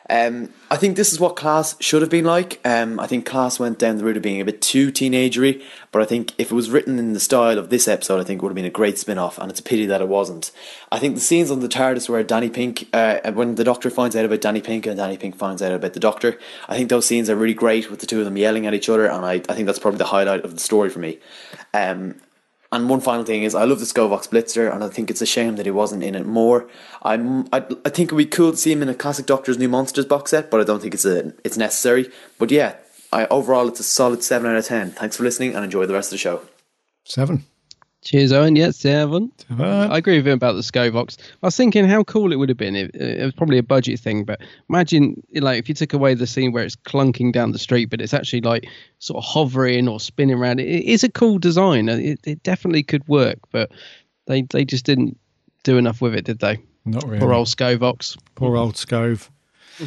[0.09, 2.59] Um, I think this is what Class should have been like.
[2.65, 6.01] Um, I think Class went down the route of being a bit too teenagery, but
[6.01, 8.43] I think if it was written in the style of this episode, I think it
[8.43, 10.51] would have been a great spin off, and it's a pity that it wasn't.
[10.91, 14.15] I think the scenes on the TARDIS where Danny Pink, uh, when the Doctor finds
[14.15, 17.05] out about Danny Pink and Danny Pink finds out about the Doctor, I think those
[17.05, 19.33] scenes are really great with the two of them yelling at each other, and I,
[19.33, 21.19] I think that's probably the highlight of the story for me.
[21.73, 22.15] Um,
[22.71, 25.25] and one final thing is, I love the Skovox Blitzer, and I think it's a
[25.25, 26.69] shame that he wasn't in it more.
[27.01, 29.57] I'm, I, I think it would be cool to see him in a classic Doctor's
[29.57, 32.11] New Monsters box set, but I don't think it's a, it's necessary.
[32.37, 32.75] But yeah,
[33.11, 34.91] I, overall, it's a solid seven out of ten.
[34.91, 36.41] Thanks for listening, and enjoy the rest of the show.
[37.05, 37.45] Seven.
[38.01, 38.55] Cheers, Owen.
[38.55, 39.31] Yes, seven.
[39.37, 39.65] Seven.
[39.65, 41.17] I agree with him about the Skovox.
[41.43, 42.75] I was thinking how cool it would have been.
[42.75, 44.39] If, it was probably a budget thing, but
[44.69, 47.99] imagine like if you took away the scene where it's clunking down the street, but
[47.99, 48.67] it's actually like
[48.99, 50.61] sort of hovering or spinning around.
[50.61, 51.89] It, it is a cool design.
[51.89, 53.71] It, it definitely could work, but
[54.27, 55.17] they they just didn't
[55.63, 56.57] do enough with it, did they?
[56.85, 57.19] Not really.
[57.19, 58.17] Poor old Skovox.
[58.35, 59.29] Poor old Scove.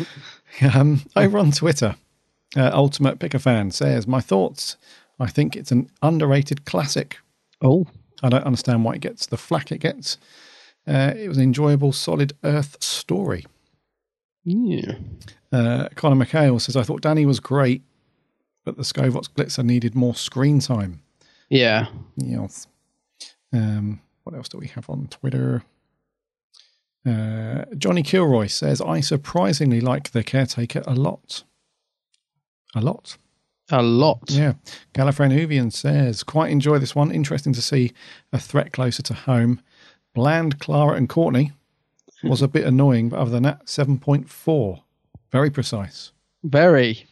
[0.75, 1.97] um, over on Twitter,
[2.57, 4.77] uh, Ultimate Picker Fan says, My thoughts.
[5.21, 7.19] I think it's an underrated classic.
[7.61, 7.87] Oh.
[8.23, 10.19] I don't understand why it gets the flack it gets.
[10.87, 13.45] Uh, it was an enjoyable, solid Earth story.
[14.45, 14.95] Yeah.
[15.53, 17.83] Uh, Conor McHale says, I thought Danny was great,
[18.65, 21.03] but the Skovox Blitzer needed more screen time.
[21.49, 21.87] Yeah.
[22.17, 22.67] Yes.
[23.53, 25.63] Um, what else do we have on Twitter?
[27.07, 31.43] Uh, Johnny Kilroy says, I surprisingly like The Caretaker a lot.
[32.75, 33.19] A lot.
[33.73, 34.31] A lot.
[34.31, 34.53] Yeah.
[34.93, 37.11] Gallifreyan Whovian says, quite enjoy this one.
[37.11, 37.93] Interesting to see
[38.33, 39.63] a threat closer to home.
[40.15, 41.53] Bland, Clara, and Courtney
[42.23, 44.83] was a bit annoying, but other than that, 7.4.
[45.31, 46.13] Very precise.
[46.45, 47.07] Very.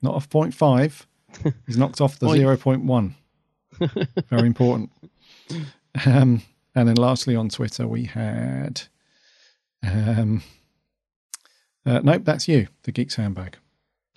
[0.00, 1.04] Not a 0.5.
[1.66, 2.84] He's knocked off the Point.
[2.86, 3.14] 0.1.
[4.30, 4.90] Very important.
[6.06, 6.42] Um,
[6.74, 8.82] and then lastly on Twitter, we had.
[9.86, 10.42] Um,
[11.84, 13.58] uh, nope, that's you, the Geek's Handbag.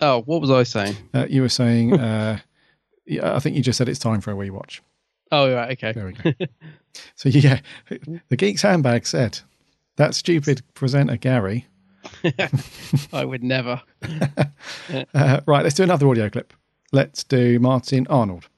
[0.02, 0.96] Oh, what was I saying?
[1.14, 2.40] Uh, you were saying, uh,
[3.06, 4.82] yeah, I think you just said it's time for a wee watch.
[5.30, 5.72] Oh, right.
[5.72, 5.92] Okay.
[5.92, 6.46] There we go.
[7.14, 9.40] So, yeah, the Geek's Handbag said,
[9.96, 11.66] that stupid presenter, Gary.
[13.14, 13.80] I would never.
[15.14, 16.52] Uh, right, let's do another audio clip.
[16.92, 18.48] Let's do Martin Arnold.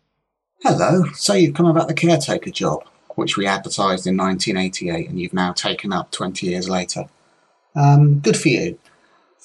[0.64, 1.04] Hello.
[1.12, 2.82] So you've come about the caretaker job,
[3.14, 7.04] which we advertised in 1988, and you've now taken up 20 years later.
[7.76, 8.78] Um, good for you.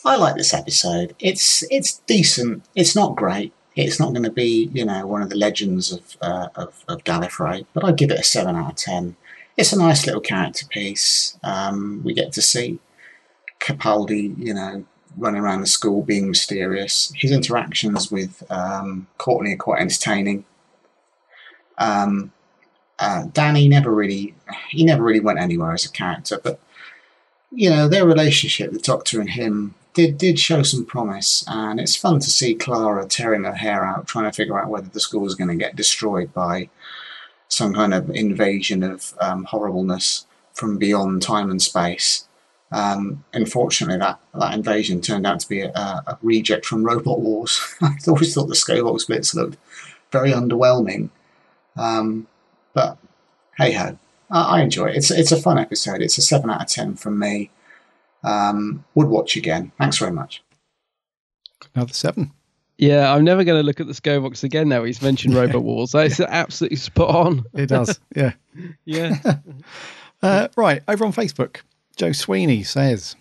[0.06, 1.16] I like this episode.
[1.20, 2.64] It's it's decent.
[2.76, 3.54] It's not great.
[3.76, 7.04] It's not going to be you know one of the legends of uh, of, of
[7.04, 9.16] Gallifrey, but I'd give it a seven out of ten.
[9.58, 11.38] It's a nice little character piece.
[11.44, 12.80] Um, we get to see
[13.60, 14.86] Capaldi, you know,
[15.18, 17.12] running around the school being mysterious.
[17.16, 20.46] His interactions with um, Courtney are quite entertaining.
[21.78, 22.32] Um,
[23.00, 24.34] uh, Danny never really,
[24.70, 26.60] he never really went anywhere as a character, but
[27.52, 31.96] you know their relationship, the Doctor and him, did did show some promise, and it's
[31.96, 35.26] fun to see Clara tearing her hair out, trying to figure out whether the school
[35.26, 36.70] is going to get destroyed by
[37.48, 42.28] some kind of invasion of um, horribleness from beyond time and space.
[42.72, 47.76] Um, unfortunately, that, that invasion turned out to be a, a reject from Robot Wars.
[47.82, 49.58] I always thought the Skovox bits looked
[50.12, 51.10] very underwhelming.
[51.76, 52.28] Um,
[52.74, 52.98] but
[53.58, 53.98] hey ho,
[54.30, 54.98] I, I enjoy it.
[54.98, 56.02] It's it's a fun episode.
[56.02, 57.50] It's a seven out of ten from me.
[58.24, 59.72] Um, would watch again.
[59.78, 60.44] Thanks very much.
[61.74, 62.32] Another seven.
[62.78, 65.92] Yeah, I'm never going to look at the Skovox again now he's mentioned Robot Wars.
[65.92, 67.44] That's absolutely spot on.
[67.54, 68.34] It does, yeah.
[68.86, 69.18] yeah.
[70.22, 71.62] Uh, right, over on Facebook,
[71.96, 73.16] Joe Sweeney says,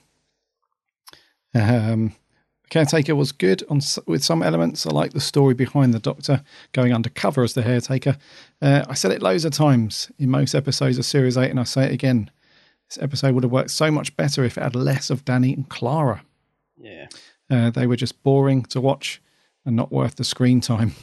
[1.54, 2.12] um,
[2.70, 4.86] Caretaker was good on with some elements.
[4.86, 6.42] I like the story behind the Doctor
[6.72, 8.18] going undercover as the caretaker.
[8.60, 11.64] Uh, I said it loads of times in most episodes of Series 8, and I
[11.64, 12.30] say it again.
[12.88, 15.68] This episode would have worked so much better if it had less of Danny and
[15.68, 16.22] Clara.
[16.80, 17.06] Yeah.
[17.50, 19.20] Uh, they were just boring to watch
[19.66, 20.94] and not worth the screen time.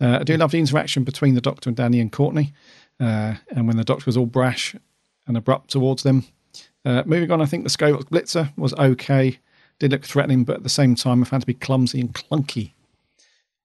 [0.00, 2.52] Uh, I do love the interaction between the Doctor and Danny and Courtney,
[3.00, 4.74] uh, and when the Doctor was all brash
[5.26, 6.24] and abrupt towards them.
[6.84, 9.38] Uh, moving on, I think the Skovox Blitzer was okay.
[9.78, 12.72] Did look threatening, but at the same time, I found to be clumsy and clunky.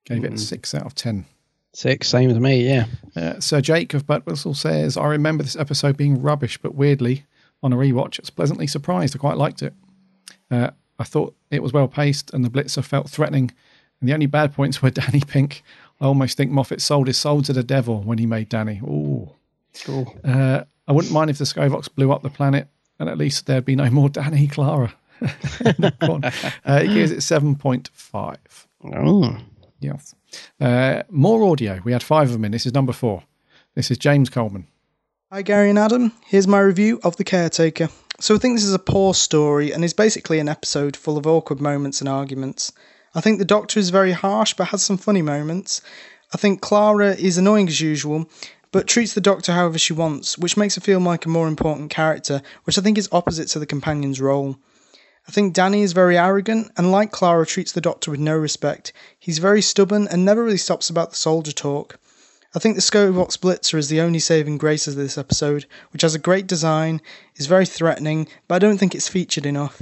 [0.05, 0.39] Gave it a Mm.
[0.39, 1.25] six out of ten.
[1.73, 2.85] Six, same as me, yeah.
[3.15, 7.25] Uh, Sir Jake of Butt Whistle says, I remember this episode being rubbish, but weirdly,
[7.63, 9.15] on a rewatch, I was pleasantly surprised.
[9.15, 9.73] I quite liked it.
[10.49, 13.51] Uh, I thought it was well paced and the Blitzer felt threatening.
[13.99, 15.63] And the only bad points were Danny Pink.
[15.99, 18.79] I almost think Moffat sold his soul to the devil when he made Danny.
[18.83, 19.31] Ooh.
[19.83, 20.15] Cool.
[20.23, 22.67] Uh, I wouldn't mind if the Skovox blew up the planet
[22.99, 24.93] and at least there'd be no more Danny Clara.
[26.65, 28.37] Uh, he gives it 7.5.
[28.95, 29.37] Oh.
[29.79, 30.15] Yes.
[30.59, 31.79] Uh, more audio.
[31.83, 32.51] We had five of them in.
[32.51, 33.23] This is number four.
[33.75, 34.67] This is James Coleman.
[35.33, 36.11] Hi, Gary and Adam.
[36.25, 37.87] Here's my review of The Caretaker.
[38.19, 41.25] So, I think this is a poor story and is basically an episode full of
[41.25, 42.73] awkward moments and arguments.
[43.15, 45.81] I think the Doctor is very harsh but has some funny moments.
[46.33, 48.29] I think Clara is annoying as usual,
[48.73, 51.91] but treats the Doctor however she wants, which makes her feel like a more important
[51.91, 54.57] character, which I think is opposite to the companion's role.
[55.29, 58.91] I think Danny is very arrogant and, like Clara, treats the Doctor with no respect.
[59.17, 62.01] He's very stubborn and never really stops about the soldier talk.
[62.53, 66.13] I think the Skovox Blitzer is the only saving grace of this episode, which has
[66.15, 67.01] a great design,
[67.37, 69.81] is very threatening, but I don't think it's featured enough.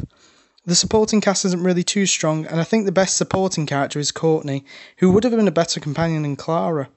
[0.66, 4.12] The supporting cast isn't really too strong, and I think the best supporting character is
[4.12, 4.66] Courtney,
[4.98, 6.90] who would have been a better companion than Clara.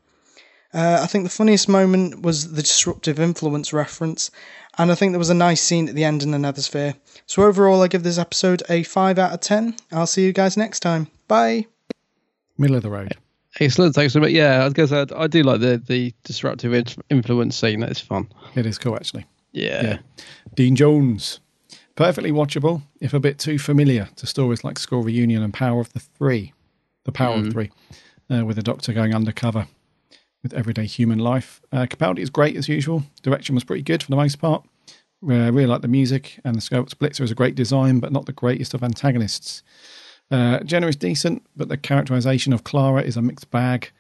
[0.75, 4.31] Uh, I think the funniest moment was the disruptive influence reference,
[4.77, 6.97] and I think there was a nice scene at the end in the Nethersphere.
[7.27, 9.77] So overall, I give this episode a 5 out of 10.
[9.91, 11.09] I'll see you guys next time.
[11.29, 11.67] Bye!
[12.59, 13.17] Middle of the road.
[13.61, 14.25] Excellent, excellent.
[14.25, 16.73] But yeah, I guess say, I do like the, the disruptive
[17.11, 17.81] influence scene.
[17.81, 18.29] That's fun.
[18.55, 19.27] It is cool, actually.
[19.53, 19.83] Yeah.
[19.83, 19.99] yeah.
[20.55, 21.41] Dean Jones.
[21.95, 25.93] Perfectly watchable, if a bit too familiar to stories like School Reunion and Power of
[25.93, 26.55] the Three.
[27.05, 27.53] The Power of Mm.
[27.53, 27.71] Three,
[28.31, 29.67] uh, with the Doctor going undercover
[30.43, 31.61] with everyday human life.
[31.71, 33.05] Uh, Capaldi is great as usual.
[33.23, 34.65] Direction was pretty good for the most part.
[35.23, 38.27] Uh, really like the music, and the Skovox Blitzer is a great design, but not
[38.27, 39.63] the greatest of antagonists.
[40.33, 43.91] Uh, Jenna is decent, but the characterization of Clara is a mixed bag.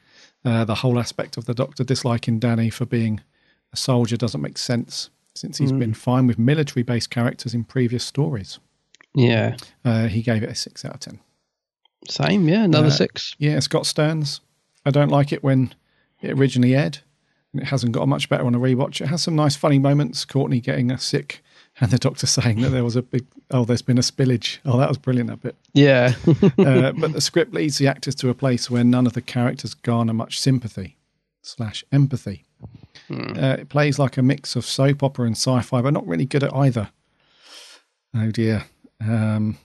[0.44, 3.20] Uh, the whole aspect of the Doctor disliking Danny for being
[3.72, 5.78] a soldier doesn't make sense, since he's Mm.
[5.78, 8.58] been fine with military based characters in previous stories.
[9.14, 9.56] Yeah.
[9.84, 11.20] Uh, he gave it a 6 out of 10.
[12.08, 12.64] Same, yeah.
[12.64, 13.36] Another Uh, six.
[13.38, 14.40] Yeah, Scott Stearns
[14.84, 15.72] I don't like it when
[16.20, 16.98] it originally aired.
[17.52, 19.00] And it hasn't got much better on a rewatch.
[19.00, 20.24] It has some nice funny moments.
[20.24, 21.44] Courtney getting a sick
[21.82, 24.58] and the doctor saying that there was a big oh there's been a spillage.
[24.64, 25.56] Oh that was brilliant that bit.
[25.74, 26.14] Yeah.
[26.58, 29.74] uh, but the script leads the actors to a place where none of the characters
[29.74, 30.96] garner much sympathy
[31.42, 32.44] slash empathy.
[33.10, 36.42] Uh, it plays like a mix of soap opera and sci-fi but not really good
[36.44, 36.88] at either.
[38.14, 38.64] Oh dear.
[39.00, 39.58] Um,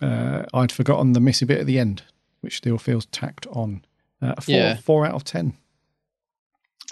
[0.00, 2.02] uh, i'd forgotten the missy bit at the end
[2.40, 3.84] which still feels tacked on.
[4.22, 4.76] Uh, four, Yeah.
[4.76, 5.54] four out of ten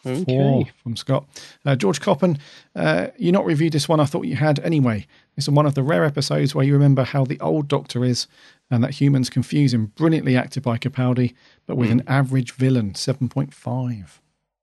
[0.06, 0.24] Okay.
[0.24, 1.26] Four from Scott.
[1.64, 2.38] Uh, George Coppen,
[2.74, 4.00] uh, you not reviewed this one.
[4.00, 5.06] I thought you had anyway.
[5.36, 8.26] Is one of the rare episodes where you remember how the old Doctor is
[8.70, 9.92] and that humans confuse him.
[9.96, 11.34] Brilliantly acted by Capaldi,
[11.66, 14.18] but with an average villain, 7.5.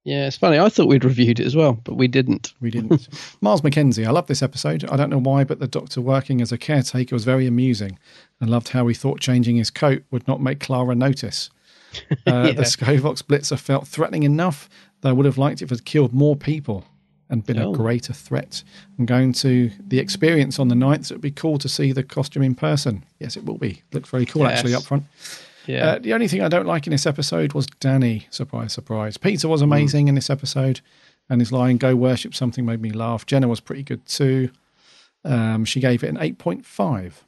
[0.05, 0.59] Yeah, it's funny.
[0.59, 2.53] I thought we'd reviewed it as well, but we didn't.
[2.59, 3.07] We didn't.
[3.41, 4.83] Miles McKenzie, I love this episode.
[4.89, 7.97] I don't know why, but the Doctor working as a caretaker was very amusing
[8.41, 11.49] and loved how he thought changing his coat would not make Clara notice.
[12.25, 12.51] Uh, Yeah.
[12.53, 14.67] The Skovox Blitzer felt threatening enough
[15.03, 16.85] that I would have liked it if it had killed more people
[17.29, 17.71] and been Oh.
[17.73, 18.63] a greater threat.
[18.97, 21.05] I'm going to the experience on the ninth.
[21.07, 23.03] So it'd be cool to see the costume in person.
[23.19, 23.81] Yes, it will be.
[23.91, 25.03] Looks very cool actually up front.
[25.67, 25.85] Yeah.
[25.91, 28.27] Uh, the only thing I don't like in this episode was Danny.
[28.31, 29.17] Surprise, surprise.
[29.17, 29.51] Peter Hmm.
[29.51, 30.81] was amazing in this episode,
[31.29, 33.25] and his line "Go worship something" made me laugh.
[33.25, 34.49] Jenna was pretty good too.
[35.23, 37.23] Um, she gave it an eight point five.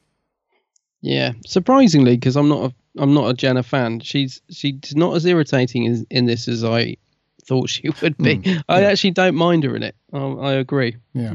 [1.01, 3.99] Yeah, surprisingly, because I'm not a I'm not a Jenna fan.
[4.01, 6.97] She's she's not as irritating in, in this as I
[7.45, 8.37] thought she would be.
[8.37, 9.95] Mm, I actually don't mind her in it.
[10.11, 10.97] I, I agree.
[11.13, 11.33] Yeah.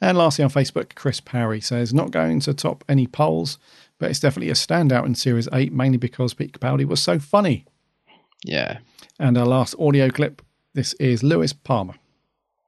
[0.00, 3.58] And lastly on Facebook, Chris Parry says not going to top any polls,
[3.98, 7.66] but it's definitely a standout in Series Eight, mainly because Pete Capaldi was so funny.
[8.44, 8.78] Yeah.
[9.18, 10.42] And our last audio clip.
[10.74, 11.94] This is Lewis Palmer.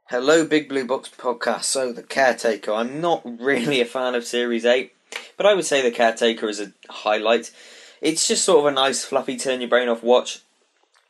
[0.09, 1.64] Hello, Big Blue Box podcast.
[1.64, 2.70] So, The Caretaker.
[2.70, 4.93] I'm not really a fan of Series 8,
[5.39, 7.51] but I would say The Caretaker is a highlight.
[8.03, 10.43] It's just sort of a nice, fluffy, turn your brain off watch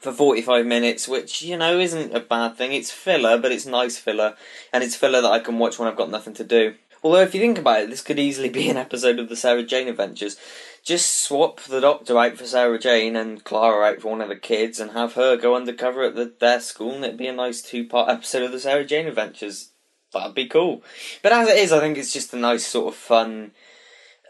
[0.05, 2.73] for 45 minutes, which, you know, isn't a bad thing.
[2.73, 4.37] It's filler, but it's nice filler,
[4.73, 6.75] and it's filler that I can watch when I've got nothing to do.
[7.03, 9.63] Although, if you think about it, this could easily be an episode of the Sarah
[9.63, 10.37] Jane Adventures.
[10.85, 14.37] Just swap the Doctor out for Sarah Jane and Clara out for one of the
[14.37, 17.63] kids, and have her go undercover at the, their school, and it'd be a nice
[17.63, 19.71] two-part episode of the Sarah Jane Adventures.
[20.13, 20.83] That'd be cool.
[21.23, 23.53] But as it is, I think it's just a nice sort of fun,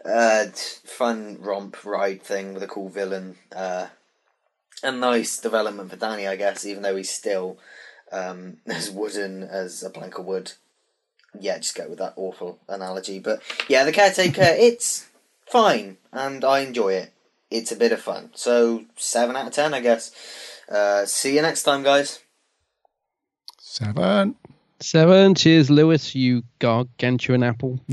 [0.03, 0.45] uh,
[0.85, 3.37] fun romp ride thing with a cool villain.
[3.55, 3.87] Uh,
[4.85, 7.57] a nice development for Danny, I guess, even though he's still
[8.11, 10.53] um, as wooden as a plank of wood.
[11.39, 13.19] Yeah, just go with that awful analogy.
[13.19, 15.07] But yeah, the caretaker, it's
[15.45, 17.11] fine, and I enjoy it.
[17.51, 18.31] It's a bit of fun.
[18.33, 20.11] So, 7 out of 10, I guess.
[20.67, 22.19] Uh, see you next time, guys.
[23.59, 24.35] Seven.
[24.79, 25.35] Seven.
[25.35, 26.15] Cheers, Lewis.
[26.15, 27.79] You gargantuan apple.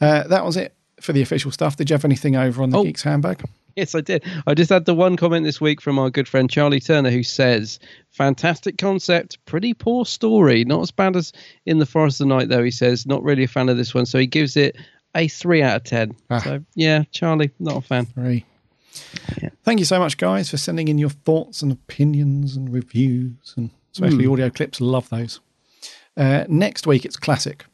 [0.00, 1.76] Uh, that was it for the official stuff.
[1.76, 3.44] Did you have anything over on the Geeks handbag?
[3.76, 4.24] Yes, I did.
[4.46, 7.22] I just had the one comment this week from our good friend Charlie Turner who
[7.22, 7.78] says,
[8.10, 10.64] Fantastic concept, pretty poor story.
[10.64, 11.32] Not as bad as
[11.66, 13.06] In the Forest of the Night, though, he says.
[13.06, 14.04] Not really a fan of this one.
[14.06, 14.76] So he gives it
[15.14, 16.16] a 3 out of 10.
[16.42, 18.06] So, yeah, Charlie, not a fan.
[18.06, 18.44] Three.
[19.64, 23.70] Thank you so much, guys, for sending in your thoughts and opinions and reviews, and
[23.92, 24.32] especially Hmm.
[24.32, 24.80] audio clips.
[24.80, 25.40] Love those.
[26.16, 27.64] Uh, next week, it's classic.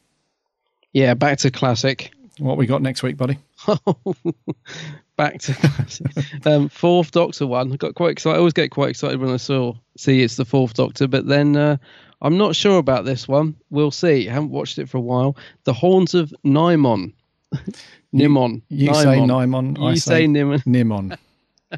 [0.93, 2.11] Yeah, back to classic.
[2.39, 3.37] What we got next week, buddy?
[5.19, 7.73] back to um, fourth Doctor one.
[7.73, 8.37] I got quite excited.
[8.37, 11.57] I always get quite excited when I saw see it's the fourth Doctor, but then
[11.57, 11.75] uh,
[12.21, 13.57] I'm not sure about this one.
[13.69, 14.29] We'll see.
[14.29, 15.35] I haven't watched it for a while.
[15.65, 17.11] The Horns of Nimon.
[18.15, 18.61] Nimon.
[18.69, 19.77] You say Nimon.
[19.77, 20.63] You I say Nimon.
[20.63, 21.17] Nimon.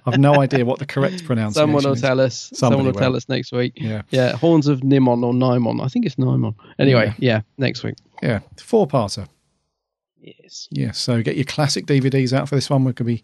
[0.05, 2.01] I've no idea what the correct pronunciation Someone will is.
[2.01, 2.51] tell us.
[2.53, 3.73] Somebody Someone will, tell us next week.
[3.75, 4.03] Yeah.
[4.11, 4.37] Yeah.
[4.37, 5.83] Horns of Nimon or Nimon.
[5.83, 6.53] I think it's Nimon.
[6.77, 7.95] Anyway, yeah, next week.
[8.21, 9.27] Yeah, four parter.
[10.21, 10.67] Yes.
[10.71, 10.99] Yes.
[10.99, 12.83] So get your classic DVDs out for this one.
[12.83, 13.23] We're going to be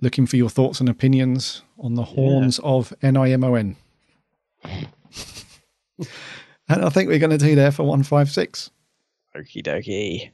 [0.00, 3.76] looking for your thoughts and opinions on the horns of NIMON.
[4.64, 4.86] and
[6.68, 8.70] I think we're going to do there for 156.
[9.36, 10.30] Okie dokie.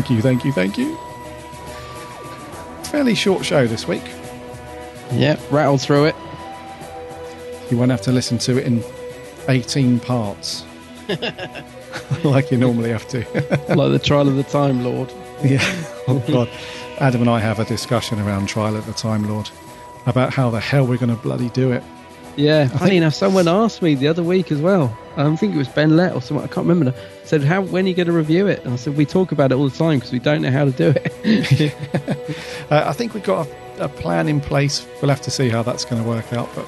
[0.00, 0.96] Thank you, thank you, thank you.
[2.84, 4.02] Fairly short show this week.
[5.12, 6.16] Yeah, rattled through it.
[7.70, 8.82] You won't have to listen to it in
[9.46, 10.64] 18 parts
[12.24, 13.18] like you normally have to.
[13.76, 15.12] like the trial of the Time Lord.
[15.44, 15.60] Yeah.
[16.08, 16.48] Oh, God.
[16.98, 19.50] Adam and I have a discussion around Trial of the Time Lord
[20.06, 21.82] about how the hell we're going to bloody do it.
[22.36, 24.96] Yeah, I funny enough, someone asked me the other week as well.
[25.16, 26.44] I think it was Ben Lett or someone.
[26.44, 26.92] I can't remember.
[26.92, 29.32] now, Said, "How when are you going to review it?" And I said, "We talk
[29.32, 31.74] about it all the time because we don't know how to do it."
[32.70, 33.48] Uh, I think we've got
[33.78, 34.86] a, a plan in place.
[35.02, 36.64] We'll have to see how that's going to work out, but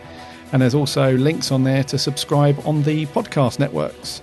[0.52, 4.22] And there's also links on there to subscribe on the podcast networks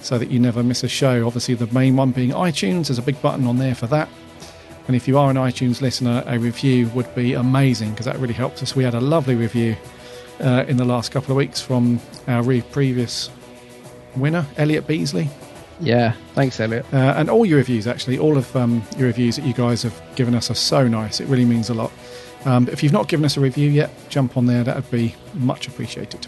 [0.00, 1.26] so that you never miss a show.
[1.26, 4.08] Obviously, the main one being iTunes, there's a big button on there for that.
[4.86, 8.34] And if you are an iTunes listener, a review would be amazing because that really
[8.34, 8.76] helps us.
[8.76, 9.76] We had a lovely review
[10.40, 13.30] uh, in the last couple of weeks from our re- previous
[14.14, 15.28] winner, Elliot Beasley.
[15.80, 16.12] yeah.
[16.34, 16.84] Thanks, Elliot.
[16.92, 20.00] Uh, and all your reviews, actually, all of um, your reviews that you guys have
[20.16, 21.18] given us are so nice.
[21.20, 21.90] It really means a lot.
[22.44, 24.64] Um, if you've not given us a review yet, jump on there.
[24.64, 26.26] That would be much appreciated.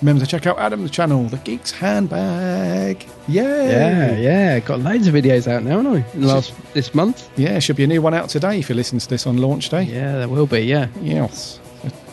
[0.00, 3.06] Remember to check out Adam's channel, The Geek's Handbag.
[3.28, 3.44] Yay!
[3.44, 4.58] Yeah, yeah.
[4.58, 6.12] Got loads of videos out now, haven't I?
[6.14, 7.30] In the last this month.
[7.38, 9.68] Yeah, should be a new one out today if you listen to this on launch
[9.68, 9.82] day.
[9.84, 10.60] Yeah, there will be.
[10.60, 10.88] Yeah.
[11.00, 11.60] Yes.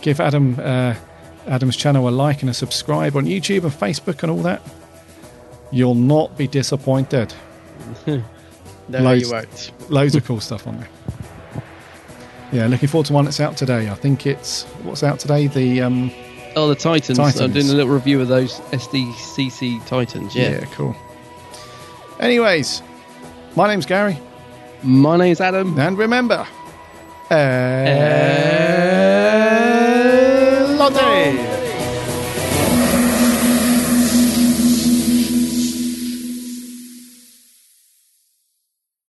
[0.01, 0.93] Give Adam uh,
[1.47, 4.61] Adam's channel a like and a subscribe on YouTube and Facebook and all that.
[5.71, 7.33] You'll not be disappointed.
[8.07, 8.21] no,
[8.89, 9.71] Loads- you won't.
[9.89, 10.89] Loads of cool stuff on there.
[12.51, 13.89] Yeah, looking forward to one that's out today.
[13.89, 15.47] I think it's what's out today.
[15.47, 16.11] The um,
[16.55, 17.19] Oh, the Titans.
[17.19, 20.35] I'm doing a little review of those SDCC Titans.
[20.35, 20.49] Yeah.
[20.51, 20.95] yeah, cool.
[22.19, 22.81] Anyways,
[23.55, 24.19] my name's Gary,
[24.83, 25.77] My name's Adam.
[25.79, 26.45] and remember,
[30.77, 31.48] Lotte.